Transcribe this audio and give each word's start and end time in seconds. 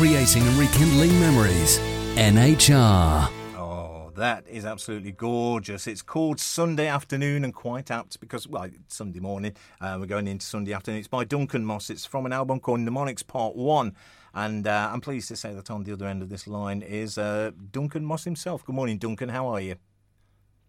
creating 0.00 0.42
and 0.48 0.56
rekindling 0.56 1.20
memories. 1.20 1.78
NHR. 2.16 3.30
Oh, 3.54 4.10
that 4.16 4.48
is 4.48 4.64
absolutely 4.64 5.12
gorgeous. 5.12 5.86
It's 5.86 6.00
called 6.00 6.40
Sunday 6.40 6.86
Afternoon 6.86 7.44
and 7.44 7.52
quite 7.52 7.90
apt 7.90 8.18
because, 8.18 8.48
well, 8.48 8.62
it's 8.62 8.96
Sunday 8.96 9.20
morning. 9.20 9.52
Uh, 9.78 9.98
we're 10.00 10.06
going 10.06 10.26
into 10.26 10.46
Sunday 10.46 10.72
afternoon. 10.72 11.00
It's 11.00 11.08
by 11.08 11.24
Duncan 11.24 11.66
Moss. 11.66 11.90
It's 11.90 12.06
from 12.06 12.24
an 12.24 12.32
album 12.32 12.60
called 12.60 12.80
Mnemonics 12.80 13.22
Part 13.22 13.56
1. 13.56 13.94
And 14.32 14.66
uh, 14.66 14.88
I'm 14.90 15.02
pleased 15.02 15.28
to 15.28 15.36
say 15.36 15.52
that 15.52 15.70
on 15.70 15.84
the 15.84 15.92
other 15.92 16.06
end 16.06 16.22
of 16.22 16.30
this 16.30 16.46
line 16.46 16.80
is 16.80 17.18
uh, 17.18 17.50
Duncan 17.70 18.06
Moss 18.06 18.24
himself. 18.24 18.64
Good 18.64 18.74
morning, 18.74 18.96
Duncan. 18.96 19.28
How 19.28 19.48
are 19.48 19.60
you? 19.60 19.74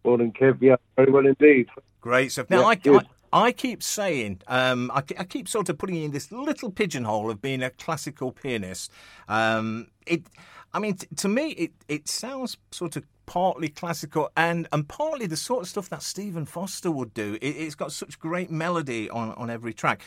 Morning, 0.04 0.34
Kev. 0.34 0.58
Yeah, 0.60 0.76
very 0.98 1.10
well 1.10 1.26
indeed. 1.26 1.70
Great 2.02 2.34
stuff. 2.34 2.50
Now, 2.50 2.60
Yeah, 2.60 2.66
I, 2.66 2.72
I, 2.72 2.76
good. 2.76 3.08
I 3.34 3.52
keep 3.52 3.82
saying, 3.82 4.42
um, 4.48 4.92
I, 4.94 5.04
I 5.18 5.24
keep 5.24 5.48
sort 5.48 5.70
of 5.70 5.78
putting 5.78 5.96
in 6.04 6.12
this 6.12 6.32
little 6.32 6.72
pigeonhole 6.72 7.30
of 7.32 7.42
being 7.42 7.64
a 7.64 7.70
classical 7.70 8.32
pianist. 8.32 8.92
Um, 9.28 9.88
it, 10.06 10.24
I 10.74 10.80
mean, 10.80 10.96
t- 10.96 11.08
to 11.18 11.28
me, 11.28 11.52
it, 11.52 11.72
it 11.88 12.08
sounds 12.08 12.58
sort 12.72 12.96
of 12.98 13.04
partly 13.26 13.70
classical 13.70 14.30
and, 14.36 14.68
and 14.74 14.88
partly 14.88 15.28
the 15.28 15.38
sort 15.38 15.62
of 15.62 15.70
stuff 15.70 15.90
that 15.90 16.02
Stephen 16.04 16.46
Foster 16.46 16.92
would 16.92 17.14
do. 17.14 17.38
It, 17.42 17.48
it's 17.48 17.76
got 17.76 17.92
such 17.92 18.20
great 18.20 18.52
melody 18.52 19.10
on, 19.10 19.32
on 19.34 19.50
every 19.50 19.74
track. 19.74 20.02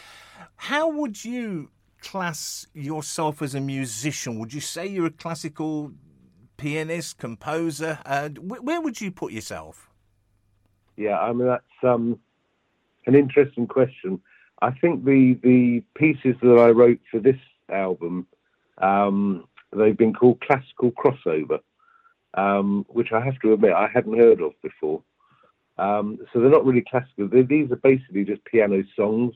How 0.57 0.89
would 0.89 1.25
you 1.25 1.71
class 2.03 2.67
yourself 2.75 3.41
as 3.41 3.55
a 3.55 3.61
musician? 3.61 4.39
Would 4.39 4.53
you 4.53 4.61
say 4.61 4.87
you're 4.87 5.07
a 5.07 5.11
classical 5.11 5.93
pianist, 6.59 7.19
composer? 7.19 7.99
Uh, 8.05 8.29
wh- 8.29 8.63
where 8.63 8.81
would 8.81 9.01
you 9.01 9.11
put 9.11 9.33
yourself? 9.33 9.89
Yeah, 10.97 11.19
I 11.19 11.33
mean 11.33 11.49
that's 11.49 11.65
um, 11.83 12.21
an 13.07 13.15
interesting 13.15 13.67
question. 13.67 14.21
I 14.63 14.71
think 14.71 15.05
the 15.05 15.39
the 15.43 15.83
pieces 15.95 16.37
that 16.43 16.59
I 16.59 16.71
wrote 16.71 17.01
for 17.11 17.21
this 17.21 17.41
album, 17.71 18.27
um, 18.79 19.47
they've 19.77 19.97
been 19.97 20.15
called 20.15 20.41
classical 20.41 20.93
crossover, 20.93 21.61
um, 22.35 22.87
which 22.89 23.13
I 23.13 23.21
have 23.21 23.39
to 23.41 23.53
admit 23.53 23.73
I 23.73 23.89
hadn't 23.93 24.19
heard 24.19 24.41
of 24.41 24.53
before. 24.63 25.03
Um, 25.77 26.19
so 26.33 26.41
they're 26.41 26.51
not 26.51 26.65
really 26.65 26.85
classical. 26.89 27.29
They, 27.29 27.43
these 27.43 27.71
are 27.73 27.77
basically 27.77 28.25
just 28.25 28.45
piano 28.45 28.85
songs, 28.95 29.35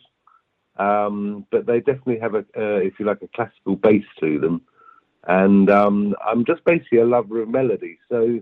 um, 0.76 1.44
but 1.50 1.66
they 1.66 1.80
definitely 1.80 2.20
have 2.20 2.34
a, 2.34 2.44
uh, 2.56 2.78
if 2.78 3.00
you 3.00 3.06
like, 3.06 3.22
a 3.22 3.28
classical 3.34 3.74
base 3.74 4.06
to 4.20 4.38
them. 4.38 4.62
And 5.26 5.68
um, 5.68 6.14
I'm 6.24 6.44
just 6.44 6.64
basically 6.64 6.98
a 6.98 7.06
lover 7.06 7.42
of 7.42 7.48
melody, 7.48 7.98
so. 8.08 8.40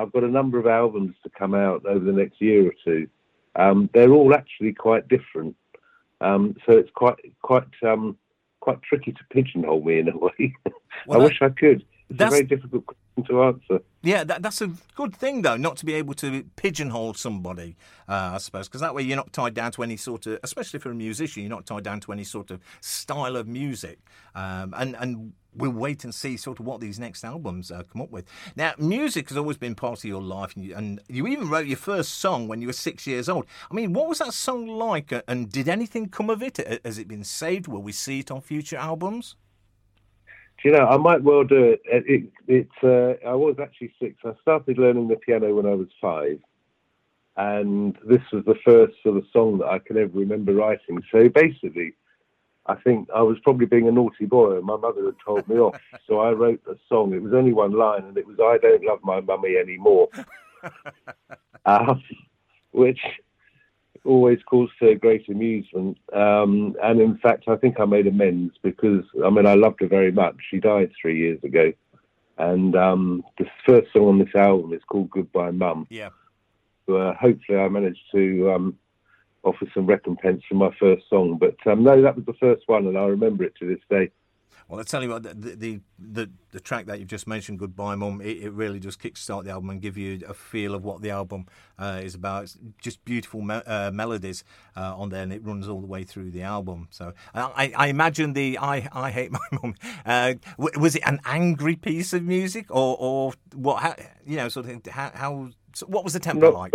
I've 0.00 0.12
got 0.12 0.22
a 0.22 0.28
number 0.28 0.60
of 0.60 0.66
albums 0.68 1.16
to 1.24 1.30
come 1.30 1.54
out 1.54 1.84
over 1.84 2.04
the 2.04 2.12
next 2.12 2.40
year 2.40 2.68
or 2.68 2.72
two. 2.84 3.08
Um, 3.58 3.90
they're 3.92 4.12
all 4.12 4.34
actually 4.34 4.72
quite 4.72 5.08
different, 5.08 5.56
um, 6.20 6.56
so 6.64 6.72
it's 6.78 6.90
quite 6.94 7.16
quite 7.42 7.64
um, 7.82 8.16
quite 8.60 8.80
tricky 8.82 9.12
to 9.12 9.24
pigeonhole 9.30 9.82
me 9.84 9.98
in 9.98 10.08
a 10.08 10.16
way. 10.16 10.54
Well, 11.06 11.18
I 11.20 11.22
that- 11.22 11.28
wish 11.28 11.42
I 11.42 11.50
could. 11.50 11.84
It's 12.10 12.22
a 12.22 12.30
very 12.30 12.44
difficult 12.44 12.86
question 12.86 13.24
to 13.28 13.42
answer. 13.42 13.84
Yeah, 14.02 14.24
that, 14.24 14.42
that's 14.42 14.62
a 14.62 14.70
good 14.94 15.14
thing, 15.14 15.42
though, 15.42 15.56
not 15.56 15.76
to 15.78 15.86
be 15.86 15.94
able 15.94 16.14
to 16.14 16.44
pigeonhole 16.56 17.14
somebody, 17.14 17.76
uh, 18.08 18.30
I 18.34 18.38
suppose, 18.38 18.68
because 18.68 18.80
that 18.80 18.94
way 18.94 19.02
you're 19.02 19.16
not 19.16 19.32
tied 19.32 19.54
down 19.54 19.72
to 19.72 19.82
any 19.82 19.96
sort 19.96 20.26
of, 20.26 20.38
especially 20.42 20.78
for 20.78 20.90
a 20.90 20.94
musician, 20.94 21.42
you're 21.42 21.50
not 21.50 21.66
tied 21.66 21.84
down 21.84 22.00
to 22.00 22.12
any 22.12 22.24
sort 22.24 22.50
of 22.50 22.60
style 22.80 23.36
of 23.36 23.46
music. 23.46 23.98
Um, 24.34 24.72
and, 24.76 24.96
and 24.96 25.32
we'll 25.54 25.72
wait 25.72 26.04
and 26.04 26.14
see 26.14 26.36
sort 26.36 26.60
of 26.60 26.66
what 26.66 26.80
these 26.80 26.98
next 26.98 27.24
albums 27.24 27.70
uh, 27.70 27.82
come 27.92 28.00
up 28.00 28.10
with. 28.10 28.24
Now, 28.56 28.72
music 28.78 29.28
has 29.28 29.36
always 29.36 29.58
been 29.58 29.74
part 29.74 29.98
of 29.98 30.04
your 30.04 30.22
life, 30.22 30.54
and 30.54 30.64
you, 30.64 30.74
and 30.74 31.00
you 31.08 31.26
even 31.26 31.50
wrote 31.50 31.66
your 31.66 31.76
first 31.76 32.18
song 32.20 32.48
when 32.48 32.62
you 32.62 32.68
were 32.68 32.72
six 32.72 33.06
years 33.06 33.28
old. 33.28 33.46
I 33.70 33.74
mean, 33.74 33.92
what 33.92 34.08
was 34.08 34.20
that 34.20 34.32
song 34.32 34.66
like, 34.66 35.12
and 35.26 35.50
did 35.50 35.68
anything 35.68 36.08
come 36.08 36.30
of 36.30 36.42
it? 36.42 36.58
Has 36.84 36.98
it 36.98 37.08
been 37.08 37.24
saved? 37.24 37.66
Will 37.66 37.82
we 37.82 37.92
see 37.92 38.20
it 38.20 38.30
on 38.30 38.40
future 38.40 38.76
albums? 38.76 39.34
Do 40.62 40.68
you 40.68 40.76
know, 40.76 40.86
I 40.86 40.96
might 40.96 41.22
well 41.22 41.44
do 41.44 41.62
it. 41.62 41.80
it, 41.84 42.04
it 42.06 42.32
it's 42.48 42.82
uh, 42.82 43.28
I 43.28 43.34
was 43.34 43.56
actually 43.60 43.92
six. 44.00 44.16
I 44.24 44.32
started 44.42 44.76
learning 44.76 45.06
the 45.06 45.16
piano 45.16 45.54
when 45.54 45.66
I 45.66 45.74
was 45.74 45.86
five, 46.00 46.40
and 47.36 47.96
this 48.04 48.22
was 48.32 48.44
the 48.44 48.56
first 48.64 48.94
sort 49.04 49.18
of 49.18 49.24
song 49.32 49.58
that 49.58 49.68
I 49.68 49.78
can 49.78 49.96
ever 49.96 50.18
remember 50.18 50.52
writing. 50.54 51.00
So 51.12 51.28
basically, 51.28 51.94
I 52.66 52.74
think 52.74 53.08
I 53.14 53.22
was 53.22 53.38
probably 53.44 53.66
being 53.66 53.86
a 53.86 53.92
naughty 53.92 54.26
boy, 54.26 54.56
and 54.56 54.64
my 54.64 54.76
mother 54.76 55.04
had 55.06 55.14
told 55.24 55.48
me 55.48 55.56
off. 55.56 55.80
So 56.08 56.20
I 56.20 56.30
wrote 56.30 56.62
a 56.66 56.74
song. 56.88 57.12
It 57.12 57.22
was 57.22 57.34
only 57.34 57.52
one 57.52 57.72
line, 57.72 58.04
and 58.04 58.16
it 58.16 58.26
was 58.26 58.38
"I 58.40 58.56
don't 58.56 58.82
love 58.82 59.00
my 59.04 59.20
mummy 59.20 59.56
anymore," 59.56 60.08
um, 61.66 62.02
which 62.72 63.00
always 64.04 64.38
caused 64.46 64.72
her 64.80 64.94
great 64.94 65.28
amusement. 65.28 65.98
Um, 66.12 66.76
and 66.82 67.00
in 67.00 67.18
fact, 67.18 67.44
I 67.48 67.56
think 67.56 67.80
I 67.80 67.84
made 67.84 68.06
amends 68.06 68.54
because, 68.62 69.04
I 69.24 69.30
mean, 69.30 69.46
I 69.46 69.54
loved 69.54 69.80
her 69.80 69.88
very 69.88 70.12
much. 70.12 70.36
She 70.50 70.58
died 70.58 70.90
three 71.00 71.18
years 71.18 71.42
ago. 71.42 71.72
And 72.38 72.76
um, 72.76 73.24
the 73.38 73.46
first 73.66 73.92
song 73.92 74.06
on 74.06 74.18
this 74.18 74.34
album 74.34 74.72
is 74.72 74.82
called 74.88 75.10
Goodbye 75.10 75.50
Mum. 75.50 75.86
Yeah. 75.90 76.10
Uh, 76.88 77.12
hopefully, 77.14 77.58
I 77.58 77.68
managed 77.68 78.00
to 78.12 78.50
um, 78.52 78.78
offer 79.42 79.66
some 79.74 79.86
recompense 79.86 80.42
for 80.48 80.54
my 80.54 80.70
first 80.78 81.04
song. 81.10 81.36
But 81.38 81.56
um, 81.70 81.82
no, 81.82 82.00
that 82.00 82.16
was 82.16 82.24
the 82.24 82.34
first 82.34 82.62
one, 82.66 82.86
and 82.86 82.96
I 82.96 83.04
remember 83.06 83.44
it 83.44 83.54
to 83.56 83.66
this 83.66 83.82
day. 83.90 84.10
Well, 84.68 84.80
I 84.80 84.82
tell 84.82 85.02
you 85.02 85.08
what, 85.10 85.22
the 85.22 85.34
the 85.34 85.80
the, 85.98 86.30
the 86.50 86.60
track 86.60 86.86
that 86.86 86.98
you've 86.98 87.08
just 87.08 87.26
mentioned, 87.26 87.58
"Goodbye, 87.58 87.94
Mum," 87.94 88.20
it, 88.20 88.38
it 88.38 88.52
really 88.52 88.78
does 88.78 88.96
kickstart 88.96 89.44
the 89.44 89.50
album 89.50 89.70
and 89.70 89.80
give 89.80 89.96
you 89.96 90.20
a 90.28 90.34
feel 90.34 90.74
of 90.74 90.84
what 90.84 91.00
the 91.00 91.10
album 91.10 91.46
uh, 91.78 92.00
is 92.02 92.14
about. 92.14 92.44
It's 92.44 92.58
just 92.82 93.04
beautiful 93.04 93.40
me- 93.40 93.62
uh, 93.66 93.90
melodies 93.90 94.44
uh, 94.76 94.94
on 94.96 95.08
there, 95.08 95.22
and 95.22 95.32
it 95.32 95.44
runs 95.44 95.68
all 95.68 95.80
the 95.80 95.86
way 95.86 96.04
through 96.04 96.30
the 96.32 96.42
album. 96.42 96.88
So, 96.90 97.14
I, 97.34 97.72
I 97.76 97.86
imagine 97.88 98.34
the 98.34 98.58
"I 98.58 98.88
I 98.92 99.10
Hate 99.10 99.32
My 99.32 99.38
Mum" 99.52 99.74
uh, 100.06 100.34
w- 100.58 100.78
was 100.80 100.96
it 100.96 101.02
an 101.06 101.20
angry 101.24 101.76
piece 101.76 102.12
of 102.12 102.22
music, 102.22 102.66
or 102.70 102.96
or 102.98 103.32
what? 103.54 103.82
How, 103.82 103.94
you 104.26 104.36
know, 104.36 104.48
sort 104.48 104.66
of 104.66 104.86
how, 104.86 105.10
how 105.14 105.48
so 105.74 105.86
what 105.86 106.04
was 106.04 106.12
the 106.12 106.20
tempo 106.20 106.46
Not- 106.50 106.54
like? 106.54 106.74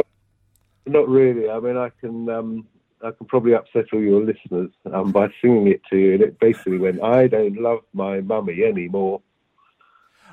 Not 0.86 1.08
really. 1.08 1.50
I 1.50 1.60
mean, 1.60 1.78
I 1.78 1.92
can 2.02 2.28
um, 2.30 2.68
I 3.04 3.12
can 3.12 3.28
probably 3.28 3.54
upset 3.54 3.86
all 3.92 4.02
your 4.02 4.24
listeners 4.24 4.72
um, 4.92 5.12
by 5.12 5.28
singing 5.42 5.68
it 5.68 5.82
to 5.90 5.98
you, 5.98 6.14
and 6.14 6.22
it 6.22 6.40
basically 6.40 6.78
went, 6.78 7.04
"I 7.04 7.28
don't 7.28 7.58
love 7.62 7.80
my 7.94 8.22
mummy 8.22 8.64
anymore." 8.64 9.22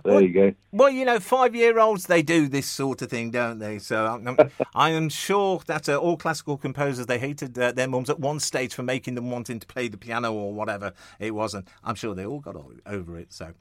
There 0.05 0.15
What? 0.15 0.23
you 0.25 0.33
go. 0.33 0.55
Well, 0.73 0.91
you 0.91 1.05
know, 1.05 1.19
five-year-olds 1.21 2.07
they 2.07 2.23
do 2.23 2.49
this 2.49 2.67
sort 2.67 3.03
of 3.03 3.11
thing, 3.11 3.31
don't 3.31 3.59
they? 3.59 3.79
So 3.79 4.07
I'm, 4.07 4.39
I'm- 4.75 5.09
sure 5.11 5.61
that 5.67 5.89
uh, 5.89 5.97
all 5.97 6.17
classical 6.17 6.57
composers 6.57 7.07
they 7.07 7.19
hated 7.19 7.59
uh, 7.59 7.73
their 7.73 7.89
mums 7.89 8.09
at 8.11 8.19
one 8.21 8.41
stage 8.41 8.75
for 8.75 8.83
making 8.83 9.15
them 9.15 9.31
wanting 9.31 9.59
to 9.61 9.67
play 9.67 9.89
the 9.89 9.97
piano 9.99 10.33
or 10.33 10.53
whatever 10.53 10.93
it 11.19 11.35
was, 11.35 11.55
and 11.55 11.67
I'm 11.85 11.95
sure 11.95 12.15
they 12.15 12.27
all 12.27 12.41
got 12.41 12.57
o- 12.57 12.73
over 12.87 13.19
it. 13.19 13.33
So 13.33 13.53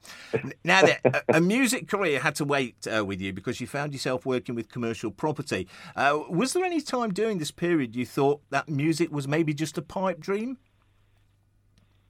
now, 0.64 0.82
a, 1.06 1.22
a 1.36 1.42
music 1.42 1.88
career 1.88 2.20
had 2.20 2.36
to 2.36 2.46
wait 2.46 2.88
uh, 2.88 3.04
with 3.04 3.20
you 3.22 3.34
because 3.34 3.60
you 3.60 3.68
found 3.68 3.94
yourself 3.94 4.26
working 4.26 4.56
with 4.56 4.70
commercial 4.70 5.12
property. 5.12 5.68
Uh, 5.96 6.20
was 6.30 6.54
there 6.54 6.64
any 6.64 6.82
time 6.82 7.12
during 7.14 7.38
this 7.40 7.52
period 7.52 7.96
you 7.96 8.06
thought 8.06 8.42
that 8.50 8.70
music 8.70 9.12
was 9.12 9.28
maybe 9.28 9.54
just 9.54 9.78
a 9.78 9.82
pipe 9.82 10.20
dream? 10.20 10.58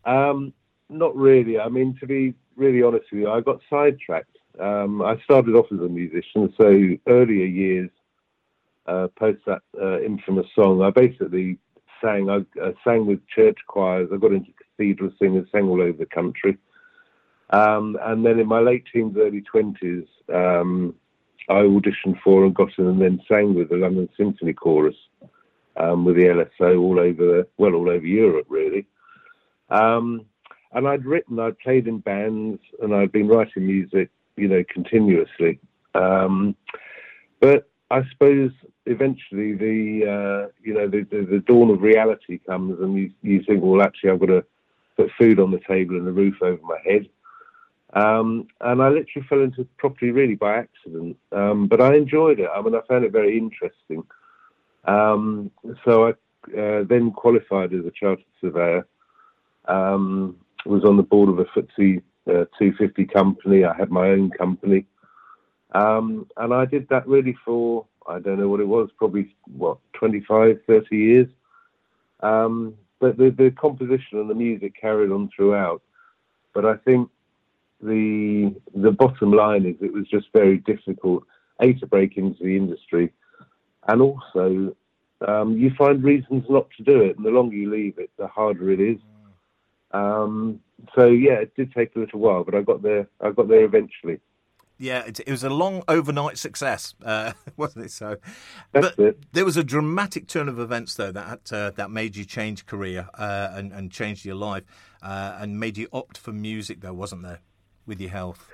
Um, 0.06 0.54
not 0.90 1.16
really. 1.16 1.60
I 1.60 1.70
mean, 1.70 1.96
to 2.00 2.08
be 2.08 2.34
really 2.60 2.84
honest 2.84 3.06
with 3.12 3.22
you, 3.22 3.30
I 3.30 3.42
got 3.42 3.60
sidetracked. 3.70 4.38
Um, 4.60 5.02
I 5.02 5.18
started 5.24 5.56
off 5.56 5.68
as 5.72 5.80
a 5.80 5.88
musician, 5.88 6.54
so 6.58 6.66
earlier 7.08 7.46
years, 7.46 7.90
uh, 8.86 9.08
post 9.18 9.40
that 9.46 9.62
uh, 9.82 10.02
infamous 10.02 10.48
song, 10.54 10.82
I 10.82 10.90
basically 10.90 11.58
sang. 12.02 12.30
I 12.30 12.44
sang 12.84 13.06
with 13.06 13.26
church 13.28 13.58
choirs. 13.68 14.10
I 14.14 14.18
got 14.18 14.34
into 14.34 14.52
cathedral 14.52 15.12
singers, 15.20 15.48
sang 15.52 15.70
all 15.70 15.82
over 15.82 15.98
the 15.98 16.06
country. 16.06 16.58
Um, 17.52 17.98
and 18.02 18.26
then 18.26 18.40
in 18.40 18.48
my 18.48 18.60
late 18.60 18.86
teens, 18.92 19.16
early 19.18 19.42
twenties, 19.42 20.06
um, 20.34 20.96
I 21.48 21.62
auditioned 21.62 22.20
for 22.24 22.46
and 22.46 22.54
got 22.54 22.78
in, 22.78 22.88
and 22.88 23.02
then 23.02 23.22
sang 23.28 23.56
with 23.56 23.70
the 23.70 23.78
London 23.78 24.10
Symphony 24.18 24.54
Chorus 24.54 24.96
um, 25.78 26.06
with 26.06 26.16
the 26.16 26.24
LSO 26.24 26.80
all 26.80 27.00
over, 27.00 27.48
well, 27.58 27.74
all 27.74 27.90
over 27.90 28.06
Europe, 28.06 28.46
really. 28.50 28.86
Um, 29.70 30.26
and 30.74 30.88
I'd 30.88 31.06
written, 31.06 31.40
I'd 31.40 31.60
played 31.60 31.88
in 31.88 32.00
bands, 32.00 32.62
and 32.82 32.94
I'd 32.94 33.12
been 33.12 33.28
writing 33.28 33.66
music, 33.66 34.10
you 34.36 34.48
know, 34.48 34.64
continuously. 34.72 35.60
Um, 35.96 36.56
but 37.40 37.70
I 37.92 38.04
suppose 38.12 38.52
eventually 38.86 39.54
the, 39.54 40.06
uh, 40.06 40.52
you 40.62 40.74
know, 40.74 40.88
the, 40.88 41.04
the, 41.10 41.26
the 41.26 41.40
dawn 41.40 41.70
of 41.72 41.82
reality 41.82 42.40
comes, 42.46 42.80
and 42.80 42.96
you, 42.96 43.12
you 43.22 43.44
think, 43.44 43.64
well, 43.64 43.82
actually, 43.82 44.12
I've 44.12 44.20
got 44.20 44.28
to 44.28 44.46
put 44.98 45.12
food 45.18 45.40
on 45.40 45.52
the 45.52 45.62
table 45.68 45.96
and 45.96 46.08
a 46.08 46.12
roof 46.12 46.36
over 46.42 46.62
my 46.64 46.78
head. 46.86 47.10
Um, 47.94 48.48
and 48.62 48.84
I 48.84 48.90
literally 48.90 49.28
fell 49.28 49.42
into 49.42 49.68
property 49.78 50.12
really 50.12 50.36
by 50.36 50.58
accident. 50.58 51.18
Um, 51.32 51.68
but 51.68 51.82
I 51.82 51.96
enjoyed 51.96 52.40
it. 52.40 52.50
I 52.54 52.62
mean, 52.62 52.76
I 52.76 52.82
found 52.88 53.06
it 53.06 53.12
very 53.12 53.38
interesting. 53.38 54.04
Um, 54.86 55.52
so 55.84 56.08
I 56.08 56.12
uh, 56.58 56.84
then 56.84 57.12
qualified 57.12 57.74
as 57.74 57.86
a 57.86 57.92
chartered 57.92 58.26
surveyor. 58.40 58.88
Um, 59.66 60.38
was 60.66 60.84
on 60.84 60.98
the 60.98 61.04
board 61.04 61.30
of 61.30 61.40
a 61.40 61.46
FTSE 61.46 62.02
uh, 62.28 62.46
250 62.58 63.06
company. 63.06 63.64
I 63.64 63.76
had 63.76 63.92
my 63.92 64.10
own 64.10 64.30
company. 64.32 64.86
Um, 65.74 66.28
and 66.38 66.54
I 66.54 66.66
did 66.66 66.90
that 66.90 67.08
really 67.08 67.36
for, 67.46 67.86
I 68.08 68.20
don't 68.20 68.40
know 68.40 68.50
what 68.50 68.60
it 68.60 68.68
was, 68.68 68.90
probably, 68.98 69.36
what, 69.46 69.78
25, 69.94 70.60
30 70.68 70.96
years. 70.96 71.28
Um, 72.22 72.76
but 73.00 73.18
the, 73.18 73.30
the 73.30 73.52
composition 73.52 74.20
and 74.20 74.30
the 74.30 74.36
music 74.36 74.74
carried 74.80 75.12
on 75.12 75.30
throughout. 75.36 75.82
But 76.54 76.66
I 76.66 76.76
think 76.78 77.10
the 77.82 78.54
the 78.76 78.92
bottom 78.92 79.32
line 79.32 79.66
is 79.66 79.76
it 79.82 79.94
was 79.94 80.08
just 80.08 80.28
very 80.34 80.58
difficult 80.58 81.24
a 81.62 81.74
to 81.74 81.88
break 81.88 82.18
into 82.18 82.44
the 82.44 82.56
industry, 82.56 83.14
and 83.88 84.02
also 84.02 84.76
um, 85.28 85.58
you 85.58 85.72
find 85.78 86.04
reasons 86.04 86.44
not 86.50 86.68
to 86.78 86.84
do 86.84 87.02
it, 87.02 87.18
and 87.18 87.26
the 87.26 87.30
longer 87.30 87.56
you 87.56 87.70
leave 87.70 87.98
it, 87.98 88.10
the 88.18 88.28
harder 88.28 88.70
it 88.72 88.80
is. 88.80 88.98
Um, 89.92 90.60
so 90.96 91.08
yeah, 91.08 91.40
it 91.40 91.56
did 91.56 91.74
take 91.74 91.96
a 91.96 92.00
little 92.00 92.20
while, 92.20 92.44
but 92.44 92.56
I 92.56 92.62
got 92.62 92.82
there. 92.82 93.08
I 93.22 93.32
got 93.32 93.48
there 93.48 93.64
eventually. 93.64 94.20
Yeah, 94.82 95.02
it, 95.02 95.20
it 95.20 95.30
was 95.30 95.44
a 95.44 95.50
long 95.50 95.84
overnight 95.90 96.38
success, 96.38 96.96
uh, 97.04 97.34
wasn't 97.58 97.86
it? 97.86 97.92
So, 97.92 98.16
That's 98.72 98.96
but 98.96 99.00
it. 99.00 99.20
there 99.34 99.44
was 99.44 99.58
a 99.58 99.64
dramatic 99.64 100.28
turn 100.28 100.48
of 100.48 100.58
events 100.58 100.96
though 100.96 101.12
that 101.12 101.52
uh, 101.52 101.72
that 101.72 101.92
made 101.92 102.16
you 102.16 102.24
change 102.24 102.66
career 102.66 103.10
uh, 103.16 103.50
and 103.52 103.74
and 103.74 103.92
changed 103.92 104.24
your 104.24 104.36
life 104.36 104.64
uh, 105.04 105.38
and 105.40 105.60
made 105.60 105.78
you 105.78 105.90
opt 105.92 106.18
for 106.18 106.32
music, 106.32 106.80
though, 106.80 106.94
wasn't 106.94 107.24
there, 107.24 107.40
with 107.86 108.00
your 108.00 108.10
health? 108.10 108.48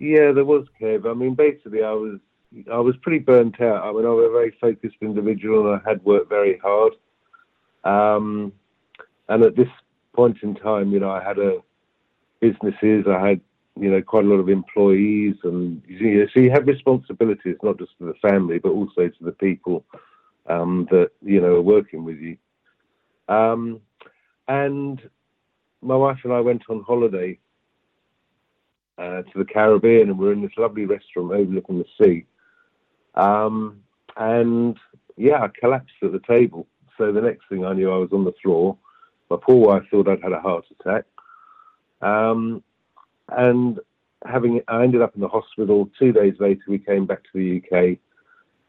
Yeah, 0.00 0.32
there 0.32 0.44
was, 0.44 0.66
Kev. 0.80 1.08
I 1.08 1.14
mean, 1.14 1.34
basically, 1.34 1.84
I 1.84 1.92
was 1.92 2.18
I 2.70 2.78
was 2.78 2.96
pretty 2.96 3.20
burnt 3.20 3.60
out. 3.60 3.84
I 3.84 3.92
mean, 3.92 4.04
I 4.04 4.10
was 4.10 4.26
a 4.28 4.32
very 4.32 4.56
focused 4.60 4.96
individual, 5.00 5.72
and 5.72 5.80
I 5.80 5.88
had 5.88 6.04
worked 6.04 6.28
very 6.28 6.58
hard. 6.58 6.94
Um, 7.84 8.52
and 9.28 9.44
at 9.44 9.56
this 9.56 9.68
point 10.14 10.38
in 10.42 10.54
time, 10.54 10.92
you 10.92 11.00
know, 11.00 11.10
I 11.10 11.22
had 11.22 11.38
a 11.38 11.58
businesses. 12.42 13.06
I 13.08 13.26
had 13.26 13.40
you 13.80 13.90
know 13.90 14.02
quite 14.02 14.24
a 14.24 14.28
lot 14.28 14.36
of 14.36 14.50
employees, 14.50 15.36
and 15.44 15.82
you 15.86 16.18
know, 16.18 16.26
so 16.34 16.40
you 16.40 16.50
have 16.50 16.66
responsibilities 16.66 17.56
not 17.62 17.78
just 17.78 17.92
to 17.98 18.06
the 18.06 18.28
family, 18.28 18.58
but 18.58 18.70
also 18.70 19.08
to 19.08 19.24
the 19.24 19.32
people 19.32 19.84
um, 20.48 20.86
that 20.90 21.10
you 21.22 21.40
know 21.40 21.54
are 21.54 21.62
working 21.62 22.04
with 22.04 22.18
you. 22.18 22.36
Um, 23.28 23.80
and 24.48 25.00
my 25.80 25.96
wife 25.96 26.18
and 26.24 26.32
I 26.32 26.40
went 26.40 26.62
on 26.68 26.82
holiday 26.82 27.38
uh, 28.98 29.22
to 29.22 29.32
the 29.36 29.44
Caribbean, 29.44 30.10
and 30.10 30.18
we're 30.18 30.32
in 30.32 30.42
this 30.42 30.58
lovely 30.58 30.84
restaurant 30.84 31.32
overlooking 31.32 31.78
the 31.78 32.04
sea. 32.04 32.26
Um, 33.14 33.80
and 34.16 34.76
yeah, 35.16 35.42
I 35.42 35.48
collapsed 35.48 35.94
at 36.02 36.12
the 36.12 36.20
table. 36.26 36.66
So 36.98 37.12
the 37.12 37.20
next 37.20 37.48
thing 37.48 37.64
I 37.64 37.72
knew, 37.72 37.90
I 37.90 37.96
was 37.96 38.10
on 38.12 38.24
the 38.24 38.34
floor. 38.42 38.76
My 39.32 39.38
poor 39.40 39.66
wife 39.66 39.84
thought 39.90 40.08
I'd 40.08 40.22
had 40.22 40.32
a 40.32 40.40
heart 40.40 40.66
attack. 40.78 41.04
Um, 42.02 42.62
and 43.28 43.80
having, 44.26 44.60
I 44.68 44.82
ended 44.82 45.00
up 45.00 45.14
in 45.14 45.22
the 45.22 45.28
hospital. 45.28 45.88
Two 45.98 46.12
days 46.12 46.34
later, 46.38 46.60
we 46.68 46.78
came 46.78 47.06
back 47.06 47.22
to 47.22 47.30
the 47.32 47.62
UK. 47.62 47.98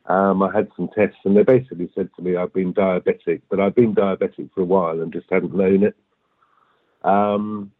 Um, 0.10 0.42
I 0.42 0.56
had 0.56 0.69
some 0.77 0.88
tests, 0.95 1.18
and 1.25 1.36
they 1.36 1.44
basically 1.44 1.89
said 1.94 2.10
to 2.15 2.21
me 2.21 2.38
I've 2.38 2.54
been 2.54 2.74
diabetic, 2.74 3.42
but 3.50 3.60
I've 3.60 3.75
been 3.75 3.94
diabetic 3.94 4.51
for 4.54 4.62
a 4.62 4.65
while 4.65 5.01
and 5.01 5.12
just 5.12 5.27
hadn't 5.30 5.54
known 5.54 5.83
it. 5.83 5.98
Um, 7.04 7.74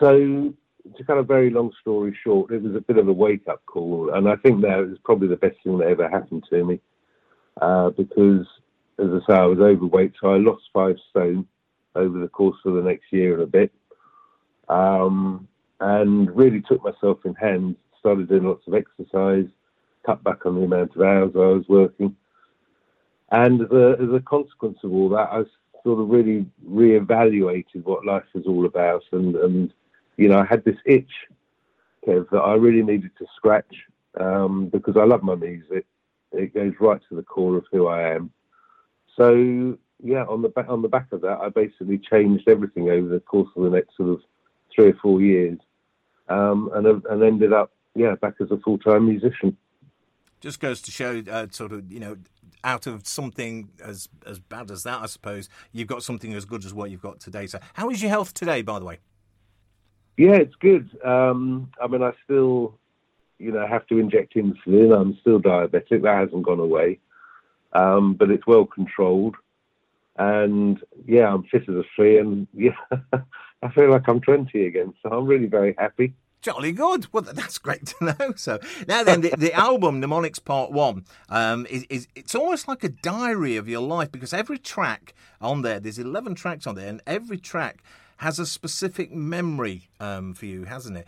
so, 0.00 0.52
to 0.96 1.04
cut 1.04 1.18
a 1.18 1.22
very 1.22 1.50
long 1.50 1.70
story 1.80 2.16
short, 2.24 2.50
it 2.50 2.60
was 2.60 2.74
a 2.74 2.80
bit 2.80 2.98
of 2.98 3.06
a 3.06 3.12
wake 3.12 3.46
up 3.46 3.64
call, 3.66 4.10
and 4.12 4.28
I 4.28 4.34
think 4.34 4.62
that 4.62 4.78
was 4.78 4.98
probably 5.04 5.28
the 5.28 5.36
best 5.36 5.58
thing 5.62 5.78
that 5.78 5.88
ever 5.88 6.08
happened 6.08 6.44
to 6.50 6.64
me 6.64 6.80
uh, 7.60 7.90
because, 7.90 8.46
as 8.98 9.10
I 9.10 9.26
say, 9.28 9.34
I 9.34 9.46
was 9.46 9.60
overweight, 9.60 10.14
so 10.20 10.34
I 10.34 10.38
lost 10.38 10.64
five 10.72 10.96
stone 11.10 11.46
over 11.96 12.18
the 12.18 12.28
course 12.28 12.58
of 12.64 12.74
the 12.74 12.82
next 12.82 13.12
year 13.12 13.34
and 13.34 13.42
a 13.42 13.46
bit, 13.46 13.72
um, 14.68 15.48
and 15.80 16.34
really 16.36 16.62
took 16.62 16.82
myself 16.82 17.18
in 17.24 17.34
hand. 17.34 17.76
Started 17.98 18.28
doing 18.28 18.44
lots 18.44 18.66
of 18.66 18.74
exercise, 18.74 19.46
cut 20.04 20.22
back 20.22 20.46
on 20.46 20.54
the 20.54 20.62
amount 20.62 20.94
of 20.94 21.02
hours 21.02 21.32
I 21.34 21.38
was 21.38 21.64
working, 21.68 22.14
and 23.30 23.62
as 23.62 23.70
a, 23.72 23.96
as 24.00 24.12
a 24.12 24.20
consequence 24.20 24.78
of 24.84 24.92
all 24.92 25.08
that, 25.10 25.28
I 25.32 25.42
sort 25.82 26.00
of 26.00 26.08
really 26.08 26.46
reevaluated 26.68 27.84
what 27.84 28.04
life 28.04 28.24
was 28.34 28.44
all 28.46 28.66
about, 28.66 29.02
and 29.12 29.34
and 29.36 29.72
you 30.16 30.28
know 30.28 30.38
I 30.38 30.44
had 30.44 30.64
this 30.64 30.78
itch, 30.84 31.10
Kev, 32.06 32.28
that 32.30 32.38
I 32.38 32.54
really 32.54 32.82
needed 32.82 33.10
to 33.18 33.26
scratch 33.36 33.74
um, 34.20 34.68
because 34.68 34.96
I 34.96 35.04
love 35.04 35.22
my 35.22 35.34
music. 35.34 35.86
It 36.32 36.54
goes 36.54 36.74
right 36.80 37.00
to 37.08 37.16
the 37.16 37.22
core 37.22 37.56
of 37.56 37.64
who 37.72 37.86
I 37.86 38.14
am. 38.14 38.30
So 39.16 39.78
yeah, 40.02 40.24
on 40.24 40.42
the 40.42 40.48
back 40.48 40.68
on 40.68 40.82
the 40.82 40.88
back 40.88 41.08
of 41.12 41.22
that, 41.22 41.38
I 41.40 41.48
basically 41.48 41.98
changed 41.98 42.48
everything 42.48 42.90
over 42.90 43.08
the 43.08 43.20
course 43.20 43.48
of 43.56 43.64
the 43.64 43.70
next 43.70 43.96
sort 43.96 44.10
of 44.10 44.20
three 44.74 44.90
or 44.90 44.98
four 45.02 45.20
years, 45.20 45.58
um, 46.28 46.70
and 46.74 46.86
and 46.86 47.22
ended 47.22 47.52
up 47.52 47.72
yeah 47.94 48.14
back 48.14 48.34
as 48.40 48.50
a 48.50 48.58
full 48.58 48.78
time 48.78 49.06
musician. 49.06 49.56
Just 50.40 50.60
goes 50.60 50.82
to 50.82 50.90
show, 50.90 51.22
uh, 51.30 51.46
sort 51.50 51.72
of, 51.72 51.90
you 51.90 51.98
know, 51.98 52.18
out 52.62 52.86
of 52.86 53.06
something 53.06 53.70
as 53.82 54.08
as 54.26 54.38
bad 54.38 54.70
as 54.70 54.82
that, 54.82 55.00
I 55.00 55.06
suppose 55.06 55.48
you've 55.72 55.88
got 55.88 56.02
something 56.02 56.34
as 56.34 56.44
good 56.44 56.64
as 56.64 56.74
what 56.74 56.90
you've 56.90 57.00
got 57.00 57.20
today. 57.20 57.46
So, 57.46 57.58
how 57.74 57.88
is 57.90 58.02
your 58.02 58.10
health 58.10 58.34
today, 58.34 58.60
by 58.62 58.78
the 58.78 58.84
way? 58.84 58.98
Yeah, 60.18 60.34
it's 60.34 60.54
good. 60.56 60.88
Um, 61.04 61.70
I 61.80 61.86
mean, 61.86 62.02
I 62.02 62.12
still, 62.24 62.78
you 63.38 63.52
know, 63.52 63.66
have 63.66 63.86
to 63.88 63.98
inject 63.98 64.34
insulin. 64.34 64.98
I'm 64.98 65.16
still 65.20 65.40
diabetic. 65.40 66.02
That 66.02 66.20
hasn't 66.20 66.44
gone 66.44 66.60
away, 66.60 66.98
um, 67.72 68.14
but 68.14 68.30
it's 68.30 68.46
well 68.46 68.66
controlled. 68.66 69.36
And 70.18 70.78
yeah, 71.06 71.32
I'm 71.32 71.44
fit 71.44 71.68
as 71.68 71.74
a 71.74 71.84
flea, 71.94 72.18
and 72.18 72.46
yeah, 72.54 72.76
I 73.62 73.70
feel 73.74 73.90
like 73.90 74.08
I'm 74.08 74.20
20 74.20 74.66
again. 74.66 74.94
So 75.02 75.10
I'm 75.10 75.26
really 75.26 75.46
very 75.46 75.74
happy. 75.78 76.14
Jolly 76.42 76.72
good. 76.72 77.12
Well, 77.12 77.22
that's 77.22 77.58
great 77.58 77.86
to 77.86 78.04
know. 78.04 78.32
So 78.36 78.60
now 78.86 79.02
then, 79.02 79.22
the, 79.22 79.34
the 79.36 79.52
album 79.52 80.00
Mnemonics 80.00 80.38
Part 80.38 80.70
One 80.70 81.04
um, 81.28 81.66
is, 81.68 81.84
is 81.90 82.06
it's 82.14 82.34
almost 82.34 82.68
like 82.68 82.84
a 82.84 82.88
diary 82.88 83.56
of 83.56 83.68
your 83.68 83.80
life 83.80 84.12
because 84.12 84.32
every 84.32 84.58
track 84.58 85.14
on 85.40 85.62
there, 85.62 85.80
there's 85.80 85.98
eleven 85.98 86.34
tracks 86.34 86.66
on 86.66 86.76
there, 86.76 86.88
and 86.88 87.02
every 87.06 87.38
track 87.38 87.82
has 88.18 88.38
a 88.38 88.46
specific 88.46 89.12
memory 89.12 89.88
um, 90.00 90.34
for 90.34 90.46
you, 90.46 90.64
hasn't 90.64 90.96
it? 90.96 91.06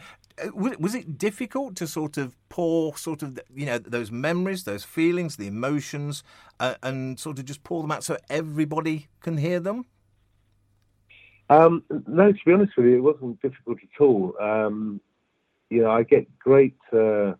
Was 0.55 0.95
it 0.95 1.19
difficult 1.19 1.77
to 1.77 1.87
sort 1.87 2.17
of 2.17 2.37
pour 2.49 2.97
sort 2.97 3.23
of 3.23 3.39
you 3.55 3.67
know 3.67 3.79
those 3.79 4.11
memories, 4.11 4.65
those 4.65 4.85
feelings, 4.85 5.37
the 5.37 5.47
emotions, 5.47 6.23
uh, 6.61 6.75
and 6.83 7.19
sort 7.19 7.39
of 7.39 7.45
just 7.45 7.65
pour 7.65 7.83
them 7.83 7.91
out 7.91 8.05
so 8.05 8.17
everybody 8.31 9.09
can 9.21 9.39
hear 9.39 9.61
them? 9.61 9.87
Um, 11.51 11.83
no, 12.07 12.33
to 12.33 12.39
be 12.45 12.53
honest 12.53 12.73
with 12.77 12.87
you, 12.87 12.99
it 12.99 13.01
wasn't 13.01 13.41
difficult 13.41 13.79
at 13.83 14.03
all. 14.03 14.35
Um, 14.41 15.01
you 15.71 15.83
know, 15.83 15.91
I 15.91 16.03
get 16.03 16.27
great 16.39 16.77
uh, 16.93 17.33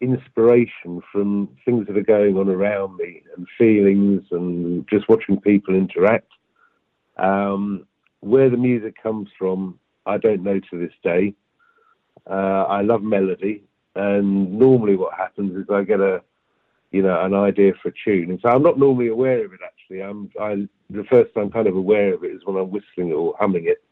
inspiration 0.00 1.02
from 1.10 1.48
things 1.64 1.86
that 1.86 1.96
are 1.96 2.02
going 2.02 2.36
on 2.36 2.48
around 2.48 2.96
me 2.96 3.22
and 3.36 3.46
feelings 3.56 4.22
and 4.30 4.86
just 4.88 5.08
watching 5.08 5.40
people 5.40 5.74
interact. 5.74 6.30
Um, 7.16 7.86
where 8.20 8.50
the 8.50 8.56
music 8.56 9.02
comes 9.02 9.28
from, 9.38 9.78
I 10.04 10.18
don't 10.18 10.42
know 10.42 10.60
to 10.60 10.78
this 10.78 10.92
day. 11.02 11.34
Uh, 12.28 12.64
I 12.68 12.82
love 12.82 13.02
melody, 13.02 13.62
and 13.94 14.58
normally 14.58 14.96
what 14.96 15.14
happens 15.14 15.56
is 15.56 15.70
I 15.70 15.82
get 15.82 16.00
a, 16.00 16.22
you 16.90 17.02
know, 17.02 17.20
an 17.24 17.34
idea 17.34 17.72
for 17.80 17.90
a 17.90 17.94
tune, 18.04 18.30
and 18.30 18.40
so 18.40 18.48
I'm 18.48 18.62
not 18.62 18.78
normally 18.78 19.08
aware 19.08 19.44
of 19.44 19.52
it. 19.52 19.60
Actually, 19.64 20.02
I'm 20.02 20.30
I 20.40 20.68
the 20.90 21.04
first 21.04 21.30
I'm 21.36 21.50
kind 21.50 21.68
of 21.68 21.76
aware 21.76 22.14
of 22.14 22.24
it 22.24 22.32
is 22.32 22.42
when 22.44 22.56
I'm 22.56 22.70
whistling 22.70 23.10
it 23.10 23.14
or 23.14 23.34
humming 23.38 23.66
it. 23.66 23.82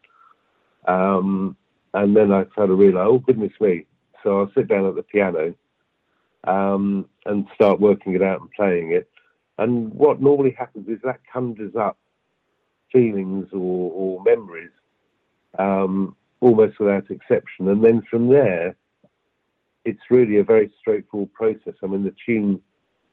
Um, 0.87 1.57
and 1.95 2.17
then 2.17 2.33
I 2.33 2.45
kind 2.45 2.71
of 2.71 2.79
realise, 2.79 3.07
oh 3.09 3.19
goodness 3.19 3.53
me! 3.61 3.87
So 4.23 4.41
I'll 4.41 4.53
sit 4.55 4.69
down 4.69 4.87
at 4.87 4.97
the 4.97 5.03
piano 5.03 5.55
um, 6.45 7.09
and 7.27 7.47
start 7.55 7.81
working 7.81 8.15
it 8.15 8.23
out 8.23 8.41
and 8.41 8.51
playing 8.53 8.93
it. 8.93 9.09
And 9.59 9.93
what 9.95 10.21
normally 10.21 10.51
happens 10.51 10.89
is 10.89 10.99
that 11.05 11.21
conjures 11.33 11.77
up 11.77 11.97
feelings 12.93 13.49
or, 13.53 13.93
or 13.93 14.23
memories 14.25 14.71
um, 15.59 16.17
almost 16.45 16.79
without 16.79 17.11
exception. 17.11 17.69
And 17.69 17.83
then 17.83 18.03
from 18.11 18.29
there, 18.29 18.77
it's 19.87 20.11
really 20.11 20.37
a 20.37 20.45
very 20.45 20.71
straightforward 20.79 21.33
process. 21.33 21.73
I 21.83 21.87
mean, 21.87 22.05
the 22.05 22.15
tune, 22.27 22.61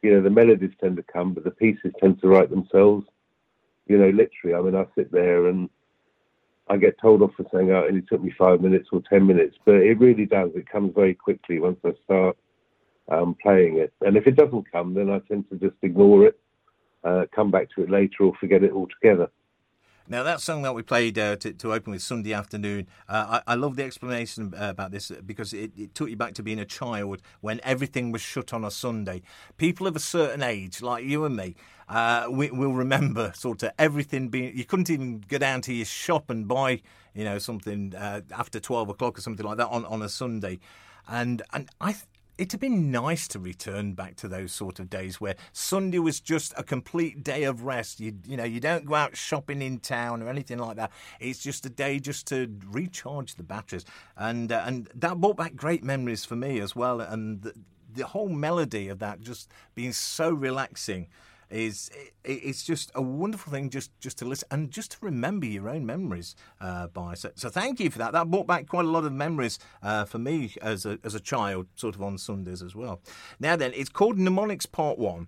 you 0.01 0.13
know, 0.13 0.21
the 0.21 0.29
melodies 0.29 0.73
tend 0.81 0.97
to 0.97 1.03
come, 1.03 1.33
but 1.33 1.45
the 1.45 1.51
pieces 1.51 1.93
tend 2.00 2.19
to 2.21 2.27
write 2.27 2.50
themselves. 2.50 3.07
You 3.88 3.97
know, 3.97 4.09
literally. 4.09 4.53
I 4.53 4.61
mean, 4.61 4.75
I 4.75 4.85
sit 4.95 5.11
there 5.13 5.47
and 5.47 5.69
I 6.67 6.75
get 6.75 7.00
told 7.00 7.21
off 7.21 7.31
for 7.38 7.45
saying, 7.53 7.71
oh, 7.71 7.88
and 7.88 7.97
it 7.97 8.05
took 8.09 8.21
me 8.21 8.33
five 8.38 8.59
minutes 8.59 8.89
or 8.91 9.01
10 9.09 9.25
minutes, 9.25 9.55
but 9.65 9.75
it 9.75 9.97
really 10.00 10.25
does. 10.25 10.50
It 10.53 10.69
comes 10.69 10.91
very 10.93 11.13
quickly 11.13 11.59
once 11.59 11.79
I 11.85 11.91
start 12.03 12.38
um, 13.09 13.35
playing 13.41 13.77
it. 13.77 13.93
And 14.01 14.17
if 14.17 14.27
it 14.27 14.35
doesn't 14.35 14.69
come, 14.71 14.93
then 14.93 15.09
I 15.09 15.19
tend 15.19 15.50
to 15.50 15.55
just 15.55 15.77
ignore 15.81 16.27
it, 16.27 16.39
uh, 17.05 17.25
come 17.33 17.50
back 17.50 17.69
to 17.75 17.83
it 17.83 17.89
later 17.89 18.25
or 18.25 18.33
forget 18.41 18.63
it 18.63 18.73
altogether. 18.73 19.29
Now, 20.08 20.24
that 20.24 20.41
song 20.41 20.63
that 20.63 20.74
we 20.74 20.81
played 20.81 21.17
uh, 21.17 21.36
to, 21.38 21.53
to, 21.53 21.74
open 21.74 21.91
with 21.91 22.01
Sunday 22.01 22.34
afternoon, 22.34 22.88
uh, 23.08 23.41
I, 23.48 23.53
I, 23.53 23.55
love 23.55 23.75
the 23.75 23.84
explanation 23.84 24.53
uh, 24.53 24.70
about 24.70 24.91
this 24.91 25.12
because 25.25 25.53
it, 25.53 25.72
it, 25.77 25.96
took 25.96 26.10
you 26.10 26.17
back 26.17 26.34
to 26.34 26.43
being 26.43 26.60
a 26.60 26.65
child 26.65 27.22
when 27.39 27.62
everything 27.63 28.12
was 28.12 28.22
shut 28.22 28.51
on 28.51 28.65
a 28.65 28.72
Sunday. 28.72 29.22
People 29.58 29.88
of 29.88 29.96
a 29.96 30.00
certain 30.00 30.41
age, 30.41 30.81
like 30.81 31.05
you 31.05 31.24
and 31.24 31.36
me, 31.36 31.55
uh, 31.88 32.27
we, 32.29 32.50
will 32.50 32.74
remember 32.74 33.31
sort 33.36 33.63
of 33.63 33.72
everything 33.77 34.29
being. 34.29 34.58
You 34.58 34.65
couldn't 34.65 34.89
even 34.89 35.24
go 35.27 35.38
down 35.38 35.62
to 35.62 35.74
your 35.74 35.86
shop 35.86 36.29
and 36.29 36.48
buy, 36.48 36.81
you 37.13 37.24
know, 37.24 37.38
something 37.38 37.93
uh, 37.96 38.22
after 38.31 38.60
twelve 38.60 38.89
o'clock 38.89 39.17
or 39.17 39.22
something 39.22 39.46
like 39.46 39.58
that 39.58 39.67
on, 39.67 39.86
on 39.86 40.01
a 40.01 40.10
Sunday, 40.10 40.60
and 41.08 41.41
and 41.53 41.70
I 41.79 41.96
it'd 42.41 42.53
have 42.53 42.60
been 42.60 42.89
nice 42.89 43.27
to 43.27 43.38
return 43.38 43.93
back 43.93 44.15
to 44.15 44.27
those 44.27 44.51
sort 44.51 44.79
of 44.79 44.89
days 44.89 45.21
where 45.21 45.36
Sunday 45.53 46.00
was 46.00 46.19
just 46.19 46.55
a 46.57 46.63
complete 46.63 47.24
day 47.24 47.43
of 47.43 47.65
rest. 47.65 48.00
You 48.00 48.17
you 48.25 48.36
know 48.36 48.43
you 48.43 48.60
don't 48.60 48.86
go 48.86 48.95
out 48.95 49.15
shopping 49.15 49.62
in 49.62 49.77
town 49.77 50.24
or 50.24 50.27
anything 50.27 50.57
like 50.57 50.75
that. 50.77 50.91
It's 51.19 51.38
just 51.38 51.67
a 51.67 51.69
day 51.69 52.00
just 52.00 52.25
to 52.27 52.51
recharge 52.67 53.36
the 53.36 53.43
batteries, 53.43 53.86
and 54.17 54.51
uh, 54.51 54.63
and 54.65 54.89
that 54.95 55.21
brought 55.21 55.38
back 55.38 55.55
great 55.55 55.83
memories 55.83 56.25
for 56.25 56.36
me 56.36 56.60
as 56.60 56.75
well. 56.75 57.00
And 57.00 57.43
the, 57.43 57.53
the 57.93 58.07
whole 58.07 58.29
melody 58.29 58.88
of 58.88 58.98
that 59.00 59.21
just 59.21 59.51
being 59.75 59.93
so 59.93 60.31
relaxing 60.31 61.10
is 61.51 61.89
it's 62.24 62.63
just 62.63 62.91
a 62.96 63.01
wonderful 63.01 63.51
thing 63.51 63.70
just 63.70 63.91
just 64.00 64.17
to 64.17 64.25
listen 64.25 64.48
and 64.51 64.72
just 64.72 64.91
to 64.91 64.98
remember 65.01 65.46
your 65.46 65.70
own 65.70 65.86
memories 65.86 66.36
uh, 66.60 66.88
by 66.88 67.13
so, 67.13 67.29
so 67.36 67.50
thank 67.50 67.79
you 67.79 67.89
for 67.89 68.00
that 68.00 68.13
that 68.13 68.29
brought 68.29 68.48
back 68.48 68.67
quite 68.67 68.86
a 68.86 68.89
lot 68.89 69.03
of 69.03 69.12
memories 69.12 69.60
uh, 69.84 70.05
for 70.05 70.17
me 70.17 70.53
as 70.62 70.86
a, 70.86 70.98
as 71.03 71.15
a 71.15 71.20
child 71.20 71.67
sort 71.75 71.96
of 71.96 72.01
on 72.01 72.17
Sundays 72.17 72.62
as 72.62 72.75
well 72.75 73.01
now 73.39 73.55
then 73.55 73.72
it's 73.75 73.89
called 73.89 74.17
Mnemonics 74.17 74.65
Part 74.65 74.98
1 74.98 75.27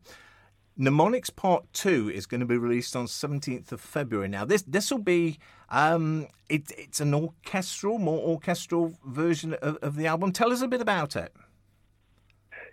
Mnemonics 0.75 1.30
Part 1.30 1.65
Two 1.72 2.10
is 2.10 2.25
going 2.25 2.39
to 2.39 2.48
be 2.48 2.58
released 2.58 2.96
on 2.96 3.06
17th 3.06 3.72
of 3.72 3.80
February. 3.80 4.27
Now, 4.27 4.44
this 4.44 4.63
this 4.63 4.89
will 4.89 4.98
be 4.98 5.38
um, 5.70 6.27
it, 6.50 6.72
it's 6.75 7.00
an 7.00 7.13
orchestral, 7.13 8.00
more 8.00 8.20
orchestral 8.20 8.98
version 9.06 9.53
of, 9.62 9.77
of 9.84 9.98
the 9.98 10.08
album. 10.08 10.32
Tell 10.32 10.51
us 10.51 10.63
a 10.63 10.68
bit 10.68 10.82
about 10.82 11.15
it. 11.15 11.32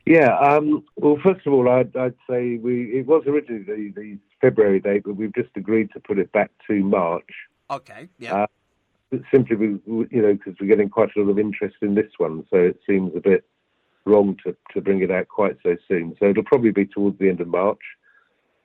Yeah. 0.07 0.37
Um, 0.38 0.85
well, 0.97 1.19
first 1.23 1.47
of 1.47 1.52
all, 1.52 1.69
I'd, 1.69 1.95
I'd, 1.97 2.14
say 2.28 2.57
we 2.57 2.99
it 2.99 3.07
was 3.07 3.25
originally 3.26 3.62
the, 3.62 3.92
the, 4.00 4.19
February 4.40 4.80
date, 4.80 5.02
but 5.04 5.16
we've 5.16 5.35
just 5.35 5.50
agreed 5.54 5.90
to 5.92 6.00
put 6.00 6.19
it 6.19 6.33
back 6.33 6.50
to 6.66 6.83
March. 6.83 7.28
Okay. 7.71 8.09
Yeah. 8.19 8.47
Uh, 9.12 9.19
simply, 9.30 9.54
we, 9.54 9.66
you 10.11 10.23
know, 10.23 10.33
because 10.33 10.54
we're 10.59 10.66
getting 10.66 10.88
quite 10.88 11.11
a 11.14 11.21
lot 11.21 11.30
of 11.30 11.38
interest 11.38 11.76
in 11.83 11.95
this 11.95 12.11
one, 12.16 12.47
so 12.50 12.57
it 12.57 12.80
seems 12.87 13.14
a 13.14 13.21
bit 13.21 13.45
wrong 14.07 14.38
to, 14.45 14.57
to 14.73 14.80
bring 14.80 15.02
it 15.02 15.11
out 15.11 15.28
quite 15.28 15.59
so 15.62 15.76
soon. 15.87 16.16
So 16.19 16.30
it'll 16.30 16.42
probably 16.42 16.71
be 16.71 16.87
towards 16.87 17.19
the 17.19 17.28
end 17.28 17.42
of 17.42 17.49
March. 17.49 17.83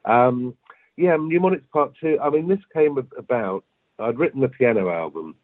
Um, 0.06 0.56
yeah, 0.96 1.18
Mnemonics 1.18 1.66
Part 1.74 1.94
Two. 2.00 2.18
I 2.22 2.30
mean, 2.30 2.48
this 2.48 2.60
came 2.74 2.98
about. 3.18 3.64
I'd 4.00 4.18
written 4.20 4.42
the 4.42 4.50
piano 4.50 4.90
album, 4.90 5.36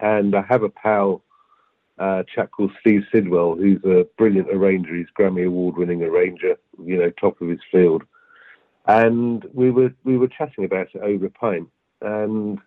and 0.00 0.34
I 0.34 0.42
have 0.48 0.62
a 0.62 0.68
pal 0.68 1.22
uh, 1.98 2.22
chap 2.32 2.50
called 2.50 2.72
Steve 2.80 3.02
Sidwell, 3.10 3.56
who's 3.56 3.82
a 3.84 4.06
brilliant 4.18 4.50
arranger. 4.50 4.94
He's 4.94 5.06
Grammy 5.18 5.46
Award-winning 5.46 6.02
arranger, 6.02 6.56
you 6.82 6.98
know, 6.98 7.10
top 7.10 7.40
of 7.40 7.48
his 7.48 7.60
field. 7.70 8.02
And 8.86 9.44
we 9.52 9.70
were 9.70 9.92
we 10.04 10.16
were 10.16 10.28
chatting 10.28 10.64
about 10.64 10.88
it 10.94 11.00
over 11.02 11.26
a 11.26 11.30
pint, 11.30 11.68
and 12.02 12.60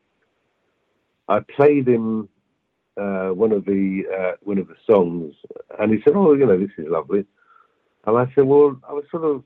I 1.30 1.40
played 1.40 1.88
him 1.88 2.28
uh, 2.98 3.30
one 3.30 3.54
of 3.54 3.64
the 3.64 4.04
uh, 4.20 4.36
one 4.42 4.58
of 4.58 4.68
the 4.68 4.76
songs, 4.86 5.34
and 5.80 5.94
he 5.94 6.02
said, 6.04 6.16
"Oh, 6.16 6.34
you 6.34 6.46
know, 6.46 6.58
this 6.58 6.72
is 6.78 6.88
lovely." 6.90 7.26
And 8.06 8.18
I 8.18 8.26
said, 8.36 8.46
"Well, 8.46 8.78
I 8.90 8.92
was 8.92 9.06
sort 9.10 9.24
of 9.24 9.44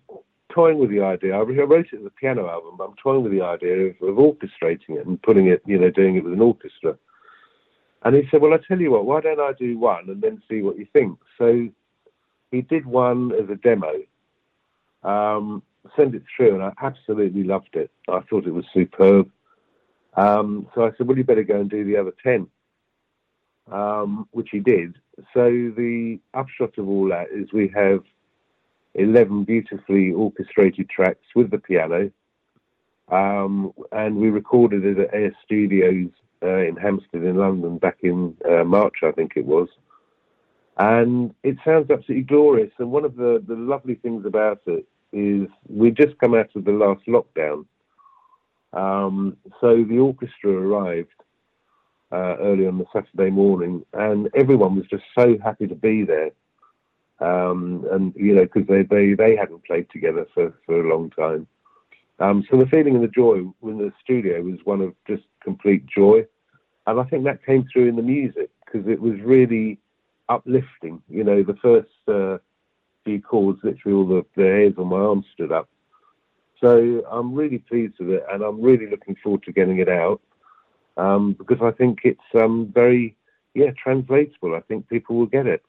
toying 0.50 0.80
with 0.80 0.90
the 0.90 1.02
idea. 1.02 1.36
I 1.36 1.42
wrote 1.42 1.88
it 1.94 2.00
as 2.00 2.06
a 2.06 2.10
piano 2.10 2.50
album, 2.50 2.76
but 2.78 2.86
I'm 2.86 2.96
toying 2.96 3.22
with 3.24 3.34
the 3.34 3.42
idea 3.42 3.90
of, 3.90 3.96
of 4.02 4.16
orchestrating 4.16 4.98
it 4.98 5.06
and 5.06 5.22
putting 5.22 5.48
it, 5.48 5.62
you 5.68 5.78
know, 5.78 5.92
doing 5.92 6.16
it 6.16 6.24
with 6.24 6.34
an 6.34 6.42
orchestra." 6.42 6.98
And 8.04 8.16
he 8.16 8.28
said, 8.30 8.42
Well, 8.42 8.54
I 8.54 8.60
tell 8.68 8.80
you 8.80 8.92
what, 8.92 9.06
why 9.06 9.22
don't 9.22 9.40
I 9.40 9.54
do 9.54 9.78
one 9.78 10.10
and 10.10 10.22
then 10.22 10.42
see 10.50 10.62
what 10.62 10.78
you 10.78 10.88
think? 10.92 11.18
So 11.38 11.70
he 12.52 12.62
did 12.62 12.86
one 12.86 13.32
as 13.32 13.50
a 13.50 13.56
demo, 13.56 13.94
um, 15.04 15.64
sent 15.96 16.16
it 16.16 16.24
through, 16.36 16.56
and 16.56 16.64
I 16.64 16.74
absolutely 16.82 17.44
loved 17.44 17.76
it. 17.76 17.92
I 18.10 18.20
thought 18.22 18.46
it 18.46 18.54
was 18.54 18.66
superb. 18.74 19.30
Um, 20.16 20.68
so 20.76 20.86
I 20.86 20.92
said, 20.98 21.08
Well, 21.08 21.18
you 21.18 21.24
better 21.24 21.44
go 21.44 21.60
and 21.62 21.70
do 21.70 21.86
the 21.86 21.98
other 21.98 22.14
10, 22.24 22.48
um, 23.72 24.28
which 24.32 24.50
he 24.52 24.60
did. 24.60 24.96
So 25.34 25.46
the 25.46 26.20
upshot 26.34 26.78
of 26.78 26.88
all 26.88 27.08
that 27.10 27.28
is 27.32 27.54
we 27.54 27.72
have 27.76 28.04
11 28.96 29.46
beautifully 29.46 30.12
orchestrated 30.12 30.90
tracks 30.90 31.26
with 31.36 31.52
the 31.52 31.58
piano. 31.58 32.12
Um, 33.10 33.74
and 33.92 34.16
we 34.16 34.30
recorded 34.30 34.86
it 34.86 34.98
at 34.98 35.14
Air 35.14 35.36
Studios 35.44 36.10
uh, 36.44 36.58
in 36.58 36.76
Hampstead 36.76 37.24
in 37.24 37.38
London 37.38 37.78
back 37.78 37.98
in 38.04 38.36
uh, 38.50 38.64
March, 38.64 38.96
I 39.04 39.12
think 39.12 39.34
it 39.36 39.46
was. 39.46 39.70
And 40.78 41.34
it 41.44 41.58
sounds 41.64 41.90
absolutely 41.90 42.24
glorious. 42.24 42.72
And 42.80 42.92
one 42.92 43.06
of 43.06 43.16
the, 43.16 43.44
the 43.48 43.56
lovely 43.56 43.96
things 43.96 44.26
about 44.26 44.62
it 44.66 44.86
is 45.12 45.48
we 45.70 45.92
just 45.92 46.18
come 46.18 46.34
out 46.34 46.50
of 46.56 46.66
the 46.66 46.72
last 46.72 47.06
lockdown. 47.08 47.66
Um, 48.74 49.38
so 49.62 49.84
the 49.84 50.00
orchestra 50.00 50.52
arrived 50.52 51.10
uh, 52.12 52.38
early 52.40 52.68
on 52.68 52.80
the 52.80 52.86
Saturday 52.92 53.30
morning, 53.30 53.86
and 53.94 54.30
everyone 54.36 54.76
was 54.76 54.86
just 54.90 55.04
so 55.18 55.38
happy 55.44 55.68
to 55.68 55.76
be 55.76 56.04
there. 56.04 56.32
Um, 57.20 57.86
and 57.92 58.14
you 58.16 58.36
know, 58.36 58.44
because 58.44 58.68
they, 58.68 58.84
they 58.84 59.14
they 59.14 59.36
hadn't 59.36 59.64
played 59.66 59.88
together 59.92 60.28
for, 60.34 60.54
for 60.66 60.82
a 60.84 60.90
long 60.90 61.12
time. 61.12 61.48
Um, 62.20 62.46
so 62.50 62.58
the 62.58 62.68
feeling 62.68 62.96
and 62.96 63.04
the 63.04 63.08
joy 63.08 63.38
in 63.38 63.78
the 63.78 63.92
studio 64.04 64.42
was 64.42 64.60
one 64.64 64.82
of 64.82 64.94
just 65.08 65.24
complete 65.44 65.86
joy 65.88 66.26
and 66.88 67.00
I 67.00 67.04
think 67.04 67.24
that 67.24 67.46
came 67.46 67.66
through 67.72 67.90
in 67.90 67.96
the 67.96 68.02
music 68.02 68.50
because 68.66 68.88
it 68.88 69.00
was 69.00 69.20
really 69.22 69.80
uplifting. 70.30 71.02
You 71.10 71.24
know, 71.24 71.44
the 71.44 71.56
first 71.56 71.90
uh, 72.08 72.38
few 73.06 73.22
chords, 73.22 73.60
literally 73.64 73.98
all 73.98 74.08
the, 74.08 74.26
the 74.36 74.44
hairs 74.44 74.74
on 74.78 74.88
my 74.88 74.98
arm 74.98 75.24
stood 75.34 75.52
up. 75.52 75.70
So 76.60 77.04
I'm 77.10 77.34
really 77.34 77.60
pleased 77.60 77.96
with 78.00 78.10
it, 78.10 78.24
and 78.32 78.42
I'm 78.42 78.62
really 78.62 78.90
looking 78.90 79.16
forward 79.22 79.44
to 79.44 79.52
getting 79.52 79.80
it 79.80 79.90
out 79.90 80.22
um, 80.98 81.34
because 81.34 81.62
I 81.62 81.72
think 81.72 82.00
it's 82.04 82.20
um, 82.36 82.72
very, 82.74 83.16
yeah, 83.54 83.72
translatable. 83.82 84.56
I 84.56 84.62
think 84.62 84.88
people 84.88 85.16
will 85.18 85.26
get 85.26 85.46
it. 85.48 85.64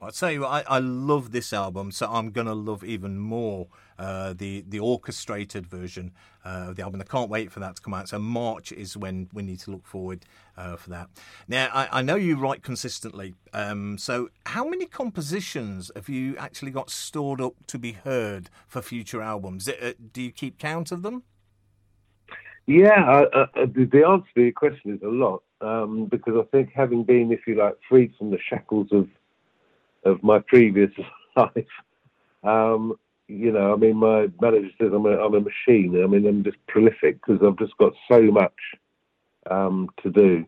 Well, 0.00 0.06
I'll 0.06 0.12
tell 0.12 0.32
you 0.32 0.40
what, 0.40 0.66
I, 0.66 0.76
I 0.76 0.78
love 0.78 1.30
this 1.30 1.52
album, 1.52 1.90
so 1.90 2.10
I'm 2.10 2.30
going 2.30 2.46
to 2.46 2.54
love 2.54 2.82
even 2.82 3.18
more 3.18 3.66
uh, 3.98 4.32
the 4.32 4.64
the 4.66 4.80
orchestrated 4.80 5.66
version 5.66 6.12
uh, 6.42 6.68
of 6.68 6.76
the 6.76 6.82
album. 6.82 7.02
I 7.02 7.04
can't 7.04 7.28
wait 7.28 7.52
for 7.52 7.60
that 7.60 7.76
to 7.76 7.82
come 7.82 7.92
out. 7.92 8.08
So 8.08 8.18
March 8.18 8.72
is 8.72 8.96
when 8.96 9.28
we 9.34 9.42
need 9.42 9.58
to 9.60 9.70
look 9.70 9.86
forward 9.86 10.24
uh, 10.56 10.76
for 10.76 10.88
that. 10.88 11.10
Now, 11.48 11.68
I, 11.74 11.98
I, 11.98 12.02
know 12.02 12.14
you 12.14 12.36
write 12.36 12.62
consistently. 12.62 13.34
Um, 13.52 13.98
so 13.98 14.30
how 14.46 14.66
many 14.66 14.86
compositions 14.86 15.90
have 15.94 16.08
you 16.08 16.34
actually 16.38 16.70
got 16.70 16.88
stored 16.88 17.42
up 17.42 17.66
to 17.66 17.78
be 17.78 17.92
heard 17.92 18.48
for 18.68 18.80
future 18.80 19.20
albums? 19.20 19.68
Uh, 19.68 19.92
do 20.14 20.22
you 20.22 20.32
keep 20.32 20.58
count 20.58 20.92
of 20.92 21.02
them? 21.02 21.24
Yeah, 22.66 23.24
the 23.64 24.04
answer 24.08 24.28
to 24.34 24.42
your 24.42 24.52
question 24.52 24.94
is 24.94 25.02
a 25.02 25.08
lot. 25.08 25.42
Um, 25.60 26.06
because 26.06 26.36
I 26.38 26.44
think 26.56 26.70
having 26.74 27.04
been, 27.04 27.32
if 27.32 27.40
you 27.46 27.56
like, 27.56 27.74
freed 27.86 28.14
from 28.16 28.30
the 28.30 28.38
shackles 28.48 28.88
of 28.92 29.10
of 30.04 30.22
my 30.22 30.38
previous 30.40 30.90
life. 31.36 31.66
Um, 32.42 32.94
you 33.28 33.52
know, 33.52 33.72
I 33.72 33.76
mean, 33.76 33.96
my 33.96 34.28
manager 34.40 34.70
says 34.80 34.90
I'm 34.92 35.06
a, 35.06 35.18
I'm 35.18 35.34
a 35.34 35.40
machine. 35.40 36.02
I 36.02 36.06
mean, 36.06 36.26
I'm 36.26 36.42
just 36.42 36.56
prolific 36.66 37.20
because 37.20 37.40
I've 37.46 37.58
just 37.58 37.76
got 37.78 37.92
so 38.10 38.22
much 38.22 38.52
um, 39.48 39.88
to 40.02 40.10
do. 40.10 40.46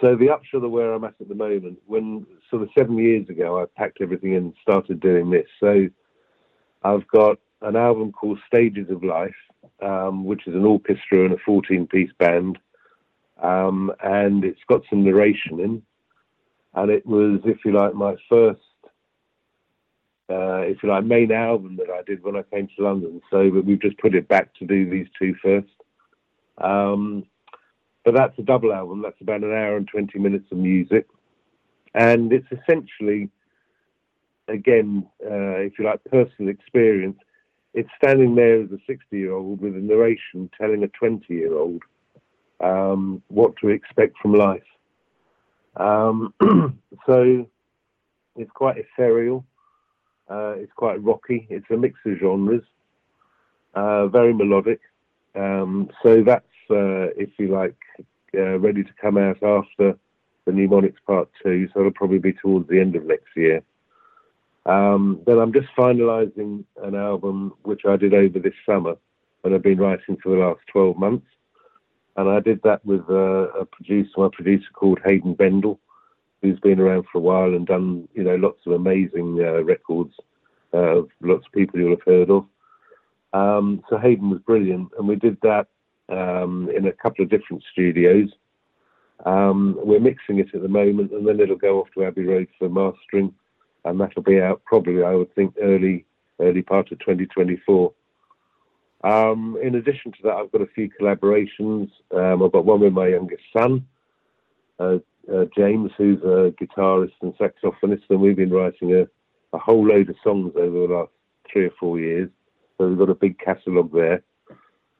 So 0.00 0.14
the 0.14 0.30
upshot 0.30 0.62
of 0.62 0.70
where 0.70 0.92
I'm 0.92 1.04
at 1.04 1.14
at 1.20 1.28
the 1.28 1.34
moment, 1.34 1.78
when 1.86 2.26
sort 2.50 2.62
of 2.62 2.68
seven 2.78 2.98
years 2.98 3.28
ago, 3.28 3.60
I 3.60 3.64
packed 3.80 3.98
everything 4.00 4.32
in 4.32 4.38
and 4.38 4.54
started 4.62 5.00
doing 5.00 5.30
this. 5.30 5.46
So 5.58 5.88
I've 6.82 7.08
got 7.08 7.38
an 7.62 7.76
album 7.76 8.12
called 8.12 8.38
Stages 8.46 8.90
of 8.90 9.02
Life, 9.02 9.34
um, 9.82 10.24
which 10.24 10.46
is 10.46 10.54
an 10.54 10.64
orchestra 10.64 11.24
and 11.24 11.32
a 11.32 11.38
14-piece 11.48 12.12
band, 12.18 12.58
um, 13.42 13.90
and 14.02 14.44
it's 14.44 14.60
got 14.68 14.82
some 14.90 15.02
narration 15.02 15.60
in 15.60 15.82
and 16.76 16.90
it 16.90 17.04
was, 17.04 17.40
if 17.44 17.64
you 17.64 17.72
like, 17.72 17.94
my 17.94 18.14
first, 18.28 18.60
uh, 20.30 20.62
if 20.70 20.82
you 20.82 20.88
like, 20.88 21.04
main 21.04 21.32
album 21.32 21.76
that 21.76 21.90
I 21.90 22.02
did 22.02 22.22
when 22.22 22.36
I 22.36 22.42
came 22.42 22.68
to 22.68 22.84
London. 22.84 23.20
So, 23.30 23.50
but 23.50 23.64
we've 23.64 23.80
just 23.80 23.98
put 23.98 24.14
it 24.14 24.28
back 24.28 24.54
to 24.56 24.66
do 24.66 24.88
these 24.88 25.08
two 25.18 25.34
first. 25.42 25.74
Um, 26.58 27.26
but 28.04 28.14
that's 28.14 28.38
a 28.38 28.42
double 28.42 28.72
album. 28.72 29.02
That's 29.02 29.20
about 29.20 29.42
an 29.42 29.52
hour 29.52 29.76
and 29.76 29.88
twenty 29.88 30.18
minutes 30.18 30.46
of 30.52 30.58
music, 30.58 31.06
and 31.94 32.32
it's 32.32 32.46
essentially, 32.52 33.30
again, 34.48 35.08
uh, 35.24 35.58
if 35.66 35.78
you 35.78 35.84
like, 35.84 36.04
personal 36.04 36.50
experience. 36.50 37.18
It's 37.74 37.90
standing 38.02 38.34
there 38.34 38.62
as 38.62 38.70
a 38.70 38.78
sixty-year-old 38.86 39.60
with 39.60 39.74
a 39.76 39.80
narration 39.80 40.48
telling 40.58 40.82
a 40.82 40.88
twenty-year-old 40.88 41.82
um, 42.60 43.22
what 43.28 43.54
to 43.56 43.68
expect 43.68 44.16
from 44.22 44.32
life. 44.32 44.62
Um, 45.76 46.34
so 47.06 47.46
it's 48.36 48.50
quite 48.52 48.76
ethereal. 48.78 49.44
Uh, 50.28 50.54
it's 50.56 50.72
quite 50.74 51.02
rocky. 51.02 51.46
It's 51.50 51.70
a 51.70 51.76
mix 51.76 51.98
of 52.04 52.18
genres. 52.18 52.62
Uh, 53.74 54.08
very 54.08 54.32
melodic. 54.32 54.80
Um, 55.34 55.90
so 56.02 56.22
that's, 56.22 56.44
uh, 56.70 57.12
if 57.16 57.30
you 57.38 57.48
like, 57.48 57.76
uh, 58.34 58.58
ready 58.58 58.82
to 58.82 58.90
come 59.00 59.18
out 59.18 59.42
after 59.42 59.96
the 60.46 60.52
Mnemonics 60.52 61.00
Part 61.06 61.28
2. 61.42 61.68
So 61.72 61.80
it'll 61.80 61.92
probably 61.92 62.18
be 62.18 62.32
towards 62.32 62.68
the 62.68 62.80
end 62.80 62.96
of 62.96 63.04
next 63.04 63.36
year. 63.36 63.62
Um, 64.64 65.20
then 65.26 65.38
I'm 65.38 65.52
just 65.52 65.68
finalising 65.78 66.64
an 66.82 66.94
album 66.96 67.54
which 67.62 67.82
I 67.86 67.96
did 67.96 68.14
over 68.14 68.38
this 68.38 68.54
summer 68.64 68.96
and 69.44 69.54
I've 69.54 69.62
been 69.62 69.78
writing 69.78 70.16
for 70.20 70.30
the 70.30 70.38
last 70.38 70.60
12 70.72 70.98
months 70.98 71.26
and 72.16 72.28
I 72.28 72.40
did 72.40 72.62
that 72.62 72.84
with 72.84 73.08
a, 73.08 73.50
a 73.60 73.64
producer, 73.64 74.10
my 74.16 74.28
producer 74.32 74.68
called 74.72 75.00
Haydn 75.04 75.34
Bendall, 75.34 75.78
who's 76.42 76.58
been 76.60 76.80
around 76.80 77.06
for 77.10 77.18
a 77.18 77.20
while 77.20 77.54
and 77.54 77.66
done 77.66 78.08
you 78.14 78.22
know 78.22 78.36
lots 78.36 78.60
of 78.66 78.72
amazing 78.72 79.38
uh, 79.40 79.62
records 79.64 80.14
uh, 80.72 80.98
of 80.98 81.08
lots 81.20 81.46
of 81.46 81.52
people 81.52 81.80
you'll 81.80 81.90
have 81.90 82.02
heard 82.06 82.30
of. 82.30 82.46
Um, 83.32 83.82
so 83.88 83.98
Haydn 83.98 84.30
was 84.30 84.40
brilliant, 84.40 84.90
and 84.98 85.06
we 85.06 85.16
did 85.16 85.38
that 85.42 85.68
um, 86.08 86.70
in 86.74 86.86
a 86.86 86.92
couple 86.92 87.22
of 87.22 87.30
different 87.30 87.62
studios. 87.72 88.30
Um, 89.24 89.78
we're 89.82 90.00
mixing 90.00 90.38
it 90.38 90.54
at 90.54 90.62
the 90.62 90.68
moment, 90.68 91.12
and 91.12 91.26
then 91.26 91.40
it'll 91.40 91.56
go 91.56 91.80
off 91.80 91.88
to 91.94 92.04
Abbey 92.04 92.24
Road 92.24 92.48
for 92.58 92.68
mastering, 92.68 93.34
and 93.84 94.00
that'll 94.00 94.22
be 94.22 94.40
out 94.40 94.62
probably, 94.64 95.02
I 95.02 95.14
would 95.14 95.34
think, 95.34 95.54
early 95.60 96.04
early 96.40 96.62
part 96.62 96.92
of 96.92 96.98
2024. 96.98 97.92
Um, 99.06 99.56
in 99.62 99.76
addition 99.76 100.10
to 100.12 100.18
that, 100.24 100.34
I've 100.34 100.50
got 100.50 100.62
a 100.62 100.66
few 100.66 100.90
collaborations. 100.90 101.90
Um, 102.12 102.42
I've 102.42 102.50
got 102.50 102.64
one 102.64 102.80
with 102.80 102.92
my 102.92 103.06
youngest 103.06 103.44
son, 103.56 103.86
uh, 104.80 104.98
uh, 105.32 105.44
James, 105.56 105.92
who's 105.96 106.20
a 106.22 106.52
guitarist 106.60 107.12
and 107.22 107.32
saxophonist, 107.38 108.02
and 108.10 108.20
we've 108.20 108.34
been 108.34 108.50
writing 108.50 108.94
a, 108.94 109.06
a 109.54 109.58
whole 109.58 109.86
load 109.86 110.10
of 110.10 110.16
songs 110.24 110.54
over 110.56 110.86
the 110.88 110.92
last 110.92 111.12
three 111.52 111.66
or 111.66 111.72
four 111.78 112.00
years. 112.00 112.28
So 112.76 112.88
we've 112.88 112.98
got 112.98 113.08
a 113.08 113.14
big 113.14 113.38
catalogue 113.38 113.92
there. 113.92 114.24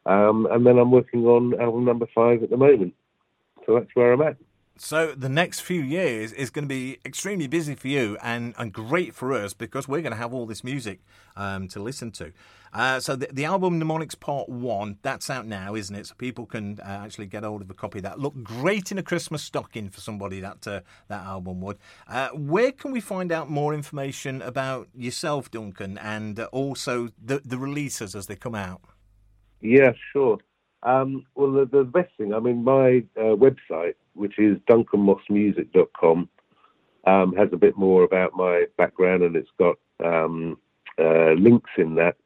Um, 0.07 0.47
and 0.53 0.65
then 0.65 0.79
I'm 0.79 0.93
working 0.93 1.27
on 1.27 1.61
album 1.61 1.85
number 1.85 2.07
five 2.15 2.45
at 2.45 2.51
the 2.51 2.57
moment. 2.57 2.95
So 3.67 3.75
that's 3.75 3.91
where 3.95 4.13
I'm 4.13 4.23
at. 4.23 4.37
So 4.79 5.13
the 5.13 5.31
next 5.31 5.61
few 5.61 5.81
years 5.81 6.33
is 6.33 6.51
going 6.51 6.65
to 6.65 6.69
be 6.69 6.99
extremely 7.05 7.47
busy 7.47 7.75
for 7.75 7.89
you 7.89 8.19
and, 8.23 8.55
and 8.59 8.73
great 8.73 9.15
for 9.15 9.33
us 9.33 9.55
because 9.55 9.89
we're 9.89 10.03
going 10.03 10.13
to 10.13 10.19
have 10.19 10.35
all 10.35 10.45
this 10.45 10.63
music 10.63 11.01
um, 11.35 11.67
to 11.69 11.81
listen 11.81 12.11
to. 12.13 12.33
Uh, 12.75 13.01
so 13.01 13.17
the, 13.17 13.27
the, 13.33 13.47
album 13.47 13.79
Mnemonics 13.79 14.15
Part 14.15 14.51
1, 14.51 14.99
that's 15.01 15.31
out 15.31 15.47
now, 15.47 15.75
isn't 15.75 15.97
it? 15.97 16.09
So 16.09 16.15
people 16.19 16.45
can 16.45 16.79
uh, 16.81 17.01
actually 17.05 17.25
get 17.25 17.43
hold 17.43 17.63
of 17.63 17.71
a 17.71 17.75
copy 17.75 18.01
of 18.01 18.03
that. 18.03 18.19
Look 18.19 18.35
great 18.43 18.93
in 18.93 18.99
a 18.99 19.03
Christmas 19.03 19.43
stocking 19.43 19.89
for 19.89 20.01
somebody 20.01 20.41
that 20.41 20.67
uh, 20.67 20.81
that 21.09 21.25
album 21.25 21.63
would. 21.63 21.79
Uh, 22.07 22.29
where 22.31 22.73
can 22.73 22.93
we 22.93 23.01
find 23.01 23.33
out 23.33 23.49
more 23.49 23.73
information 23.73 24.43
about 24.43 24.89
yourself, 24.95 25.51
Duncan, 25.51 25.97
and 25.97 26.39
uh, 26.39 26.49
also 26.53 27.09
the, 27.23 27.41
the 27.43 27.57
releases 27.57 28.15
as 28.15 28.27
they 28.27 28.37
come 28.37 28.55
out? 28.55 28.83
Yeah, 29.63 29.93
sure. 30.13 30.39
Um, 30.83 31.25
well, 31.35 31.53
the, 31.53 31.65
the, 31.65 31.85
best 31.85 32.11
thing, 32.19 32.35
I 32.35 32.41
mean, 32.41 32.63
my 32.63 33.05
uh, 33.17 33.35
website, 33.35 33.95
which 34.17 34.39
is 34.39 34.59
duncanmossmusic.com, 34.69 36.29
um, 37.07 37.33
has 37.35 37.49
a 37.53 37.57
bit 37.57 37.77
more 37.77 38.03
about 38.03 38.35
my 38.35 38.65
background 38.77 39.23
and 39.23 39.37
it's 39.37 39.51
got 39.59 39.77
um, 40.05 40.59
uh, 40.99 41.33
links 41.33 41.71
in 41.79 41.95
that, 41.97 42.17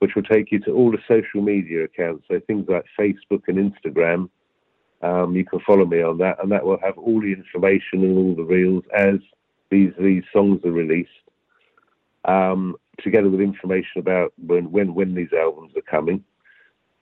which 0.00 0.14
will 0.14 0.22
take 0.22 0.52
you 0.52 0.58
to 0.60 0.72
all 0.72 0.90
the 0.90 0.98
social 1.08 1.42
media 1.42 1.84
accounts. 1.84 2.24
So 2.28 2.40
things 2.46 2.66
like 2.68 2.84
Facebook 2.98 3.42
and 3.48 3.72
Instagram. 3.72 4.28
Um, 5.02 5.34
you 5.34 5.46
can 5.46 5.60
follow 5.60 5.86
me 5.86 6.02
on 6.02 6.18
that, 6.18 6.42
and 6.42 6.52
that 6.52 6.64
will 6.64 6.78
have 6.82 6.98
all 6.98 7.22
the 7.22 7.32
information 7.32 8.04
and 8.04 8.18
all 8.18 8.34
the 8.34 8.44
reels 8.44 8.84
as 8.94 9.16
these 9.70 9.92
these 9.98 10.24
songs 10.30 10.60
are 10.64 10.72
released, 10.72 11.08
um, 12.26 12.76
together 13.02 13.30
with 13.30 13.40
information 13.40 13.98
about 13.98 14.34
when 14.36 14.70
when 14.70 14.94
when 14.94 15.14
these 15.14 15.32
albums 15.32 15.72
are 15.74 15.90
coming. 15.90 16.22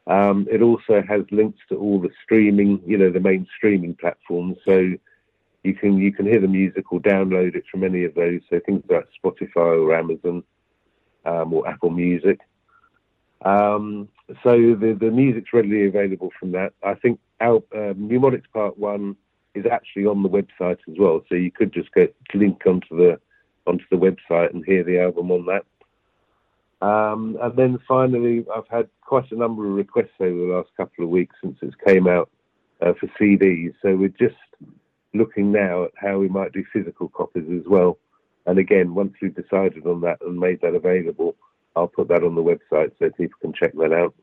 Um, 0.09 0.47
it 0.51 0.63
also 0.63 1.03
has 1.07 1.23
links 1.31 1.61
to 1.69 1.77
all 1.77 2.01
the 2.01 2.11
streaming, 2.25 2.81
you 2.87 2.97
know, 2.97 3.11
the 3.11 3.21
main 3.21 3.47
streaming 3.57 3.95
platforms. 3.95 4.57
So 4.67 4.93
you 5.63 5.75
can 5.75 5.99
you 5.99 6.13
can 6.13 6.25
hear 6.27 6.41
the 6.41 6.49
music 6.49 6.91
or 6.93 7.01
download 7.01 7.55
it 7.55 7.65
from 7.71 7.85
any 7.85 8.05
of 8.05 8.15
those. 8.15 8.41
So 8.49 8.59
things 8.65 8.83
like 8.89 9.07
Spotify 9.23 9.79
or 9.85 9.95
Amazon 9.95 10.43
um, 11.27 11.53
or 11.53 11.69
Apple 11.69 11.91
Music. 11.91 12.41
Um, 13.45 14.09
so 14.43 14.53
the 14.53 14.97
the 14.99 15.11
music's 15.11 15.53
readily 15.53 15.87
available 15.87 16.31
from 16.41 16.53
that. 16.53 16.73
I 16.83 16.95
think 16.95 17.21
our 17.41 17.63
uh, 17.77 17.93
Mnemonics 17.95 18.49
Part 18.53 18.79
One 18.79 19.15
is 19.55 19.67
actually 19.71 20.07
on 20.07 20.23
the 20.23 20.29
website 20.29 20.79
as 20.89 20.97
well. 20.99 21.23
So 21.29 21.35
you 21.35 21.51
could 21.51 21.73
just 21.73 21.93
get 21.93 22.15
link 22.35 22.63
onto 22.67 22.97
the 22.97 23.21
onto 23.67 23.85
the 23.91 23.97
website 23.97 24.55
and 24.55 24.65
hear 24.65 24.85
the 24.85 25.01
album 25.01 25.31
on 25.31 25.45
that. 25.47 25.65
Um, 26.81 27.37
and 27.43 27.57
then 27.57 27.79
finally, 27.89 28.45
I've 28.55 28.69
had 28.71 28.89
quite 29.01 29.31
a 29.33 29.37
number 29.37 29.67
of 29.67 29.75
requests 29.75 30.21
over 30.21 30.37
the 30.37 30.53
last 30.55 30.69
couple 30.77 31.05
of 31.05 31.11
weeks 31.11 31.35
since 31.43 31.59
it 31.63 31.75
came 31.85 32.07
out 32.07 32.31
uh, 32.81 32.93
for 33.01 33.09
CDs. 33.21 33.75
So 33.83 33.97
we're 33.97 34.09
just 34.09 34.37
looking 35.15 35.51
now 35.51 35.85
at 35.85 35.91
how 35.97 36.19
we 36.19 36.29
might 36.29 36.53
do 36.53 36.65
physical 36.73 37.09
copies 37.09 37.49
as 37.51 37.67
well. 37.67 37.99
And 38.47 38.59
again, 38.59 38.95
once 38.95 39.15
we've 39.21 39.35
decided 39.35 39.87
on 39.87 40.01
that 40.03 40.19
and 40.21 40.39
made 40.39 40.61
that 40.63 40.75
available, 40.75 41.37
I'll 41.75 41.89
put 41.89 42.09
that 42.09 42.25
on 42.25 42.35
the 42.35 42.43
website 42.43 42.93
so 42.99 43.11
people 43.11 43.39
can 43.41 43.53
check 43.53 43.73
that 43.75 43.93
out. 43.93 44.15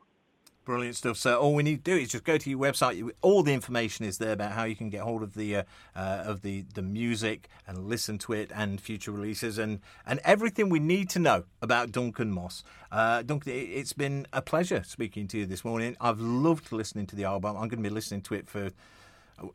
Brilliant 0.66 0.96
stuff. 0.96 1.18
So 1.18 1.38
all 1.38 1.54
we 1.54 1.62
need 1.62 1.86
to 1.86 1.92
do 1.92 1.96
is 1.96 2.10
just 2.10 2.24
go 2.24 2.40
to 2.40 2.50
your 2.50 2.58
website. 2.58 3.08
All 3.22 3.44
the 3.44 3.54
information 3.54 4.04
is 4.04 4.18
there 4.18 4.32
about 4.32 4.54
how 4.54 4.64
you 4.64 4.76
can 4.76 4.90
get 4.90 5.02
hold 5.02 5.22
of 5.22 5.36
the 5.36 5.58
uh, 5.58 5.64
uh, 5.96 6.24
of 6.26 6.42
the, 6.42 6.66
the 6.74 6.82
music 6.82 7.50
and 7.68 7.88
listen 7.88 8.18
to 8.20 8.34
it 8.34 8.52
and 8.54 8.82
future 8.82 9.12
releases 9.12 9.60
and, 9.60 9.80
and 10.08 10.20
everything 10.24 10.70
we 10.70 10.80
need 10.80 11.08
to 11.12 11.20
know 11.20 11.44
about 11.62 11.92
Duncan 11.92 12.32
Moss. 12.32 12.64
Uh, 12.92 13.22
Duncan, 13.22 13.54
it's 13.54 13.94
been 13.94 14.26
a 14.34 14.42
pleasure 14.42 14.82
speaking 14.84 15.28
to 15.28 15.38
you 15.38 15.46
this 15.46 15.64
morning. 15.64 15.96
I've 16.02 16.20
loved 16.20 16.72
listening 16.72 17.06
to 17.08 17.16
the 17.16 17.26
album. 17.26 17.52
I'm 17.52 17.68
going 17.68 17.84
to 17.84 17.88
be 17.88 17.90
listening 17.90 18.22
to 18.24 18.34
it 18.34 18.50
for 18.50 18.72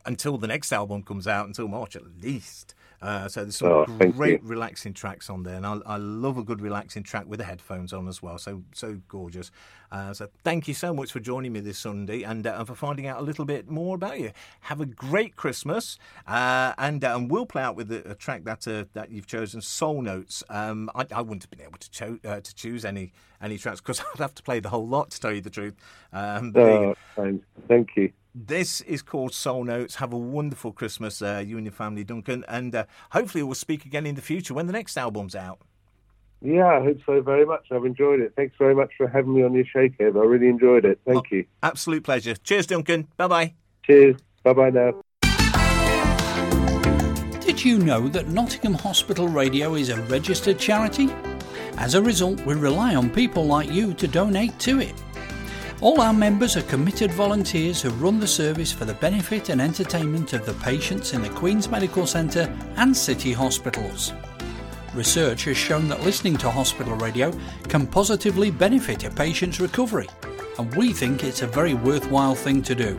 until 0.05 0.37
the 0.37 0.47
next 0.47 0.71
album 0.71 1.03
comes 1.03 1.27
out, 1.27 1.45
until 1.45 1.67
March 1.67 1.97
at 1.97 2.03
least. 2.21 2.73
Uh, 3.01 3.27
so 3.27 3.41
there's 3.41 3.55
some 3.55 3.71
oh, 3.71 3.85
great 3.85 4.43
relaxing 4.43 4.93
tracks 4.93 5.29
on 5.29 5.41
there, 5.41 5.55
and 5.55 5.65
I, 5.65 5.79
I, 5.87 5.97
love 5.97 6.37
a 6.37 6.43
good 6.43 6.61
relaxing 6.61 7.01
track 7.01 7.25
with 7.25 7.39
the 7.39 7.45
headphones 7.45 7.93
on 7.93 8.07
as 8.07 8.21
well. 8.21 8.37
So 8.37 8.61
so 8.73 8.99
gorgeous. 9.07 9.49
Uh, 9.91 10.13
so 10.13 10.27
thank 10.43 10.67
you 10.67 10.75
so 10.75 10.93
much 10.93 11.11
for 11.11 11.19
joining 11.19 11.51
me 11.51 11.61
this 11.61 11.79
Sunday 11.79 12.21
and, 12.21 12.45
uh, 12.45 12.55
and 12.59 12.67
for 12.67 12.75
finding 12.75 13.07
out 13.07 13.19
a 13.19 13.23
little 13.23 13.43
bit 13.43 13.69
more 13.69 13.95
about 13.95 14.19
you. 14.19 14.31
Have 14.61 14.81
a 14.81 14.85
great 14.85 15.35
Christmas, 15.35 15.97
uh, 16.27 16.73
and 16.77 17.03
uh, 17.03 17.15
and 17.15 17.31
we'll 17.31 17.47
play 17.47 17.63
out 17.63 17.75
with 17.75 17.91
a, 17.91 18.11
a 18.11 18.13
track 18.13 18.43
that 18.43 18.67
uh, 18.67 18.85
that 18.93 19.09
you've 19.09 19.27
chosen, 19.27 19.61
Soul 19.61 20.03
Notes. 20.03 20.43
Um, 20.49 20.91
I, 20.93 21.07
I, 21.11 21.21
wouldn't 21.21 21.43
have 21.43 21.49
been 21.49 21.61
able 21.61 21.79
to 21.79 21.89
cho- 21.89 22.17
to 22.17 22.55
choose 22.55 22.85
any 22.85 23.13
any 23.41 23.57
tracks 23.57 23.81
because 23.81 23.99
I'd 24.13 24.19
have 24.19 24.35
to 24.35 24.43
play 24.43 24.59
the 24.59 24.69
whole 24.69 24.87
lot 24.87 25.09
to 25.09 25.19
tell 25.19 25.31
you 25.31 25.41
the 25.41 25.49
truth. 25.49 25.73
Um, 26.13 26.53
oh, 26.55 26.93
thank 27.67 27.89
you. 27.95 28.13
This 28.33 28.79
is 28.81 29.01
called 29.01 29.33
Soul 29.33 29.65
Notes. 29.65 29.95
Have 29.95 30.13
a 30.13 30.17
wonderful 30.17 30.71
Christmas, 30.71 31.21
uh, 31.21 31.43
you 31.45 31.57
and 31.57 31.65
your 31.65 31.73
family, 31.73 32.05
Duncan, 32.05 32.45
and 32.47 32.73
uh, 32.73 32.85
hopefully 33.11 33.43
we'll 33.43 33.55
speak 33.55 33.85
again 33.85 34.05
in 34.05 34.15
the 34.15 34.21
future 34.21 34.53
when 34.53 34.67
the 34.67 34.73
next 34.73 34.95
album's 34.95 35.35
out. 35.35 35.59
Yeah, 36.41 36.65
I 36.65 36.81
hope 36.81 36.97
so 37.05 37.21
very 37.21 37.45
much. 37.45 37.67
I've 37.71 37.85
enjoyed 37.85 38.21
it. 38.21 38.33
Thanks 38.35 38.55
very 38.57 38.73
much 38.73 38.91
for 38.97 39.07
having 39.07 39.35
me 39.35 39.43
on 39.43 39.53
your 39.53 39.65
show, 39.65 39.87
Kev. 39.89 40.15
I 40.15 40.25
really 40.25 40.47
enjoyed 40.47 40.85
it. 40.85 40.99
Thank 41.05 41.27
oh, 41.31 41.35
you. 41.35 41.45
Absolute 41.61 42.03
pleasure. 42.03 42.35
Cheers, 42.35 42.67
Duncan. 42.67 43.09
Bye 43.17 43.27
bye. 43.27 43.53
Cheers. 43.83 44.15
Bye 44.43 44.53
bye 44.53 44.69
now. 44.69 45.01
Did 47.41 47.65
you 47.65 47.79
know 47.79 48.07
that 48.07 48.29
Nottingham 48.29 48.75
Hospital 48.75 49.27
Radio 49.27 49.75
is 49.75 49.89
a 49.89 50.01
registered 50.03 50.57
charity? 50.57 51.09
As 51.77 51.95
a 51.95 52.01
result, 52.01 52.39
we 52.45 52.55
rely 52.55 52.95
on 52.95 53.09
people 53.09 53.45
like 53.45 53.69
you 53.69 53.93
to 53.95 54.07
donate 54.07 54.57
to 54.59 54.79
it. 54.79 54.93
All 55.81 55.99
our 55.99 56.13
members 56.13 56.55
are 56.57 56.61
committed 56.63 57.11
volunteers 57.11 57.81
who 57.81 57.89
run 57.89 58.19
the 58.19 58.27
service 58.27 58.71
for 58.71 58.85
the 58.85 58.93
benefit 58.93 59.49
and 59.49 59.59
entertainment 59.59 60.33
of 60.33 60.45
the 60.45 60.53
patients 60.63 61.13
in 61.13 61.23
the 61.23 61.29
Queen's 61.29 61.69
Medical 61.69 62.05
Centre 62.05 62.55
and 62.75 62.95
city 62.95 63.33
hospitals. 63.33 64.13
Research 64.93 65.45
has 65.45 65.57
shown 65.57 65.87
that 65.87 66.03
listening 66.03 66.37
to 66.37 66.51
hospital 66.51 66.93
radio 66.97 67.33
can 67.63 67.87
positively 67.87 68.51
benefit 68.51 69.05
a 69.05 69.09
patient's 69.09 69.59
recovery, 69.59 70.07
and 70.59 70.71
we 70.75 70.93
think 70.93 71.23
it's 71.23 71.41
a 71.41 71.47
very 71.47 71.73
worthwhile 71.73 72.35
thing 72.35 72.61
to 72.61 72.75
do. 72.75 72.95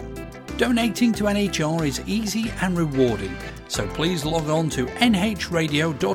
Donating 0.56 1.12
to 1.12 1.24
NHR 1.24 1.86
is 1.86 2.02
easy 2.06 2.52
and 2.62 2.76
rewarding, 2.76 3.36
so 3.68 3.86
please 3.88 4.24
log 4.24 4.48
on 4.48 4.68
to 4.70 4.86
nhradio.org.uk 4.86 6.06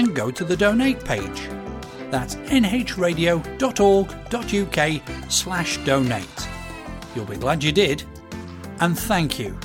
and 0.00 0.16
go 0.16 0.30
to 0.32 0.44
the 0.44 0.56
donate 0.56 1.04
page. 1.04 1.48
That's 2.10 2.36
nhradio.org.uk 2.36 3.30
slash 5.30 5.78
donate. 5.84 6.48
You'll 7.14 7.24
be 7.26 7.36
glad 7.36 7.62
you 7.64 7.72
did, 7.72 8.04
and 8.80 8.98
thank 8.98 9.38
you. 9.38 9.58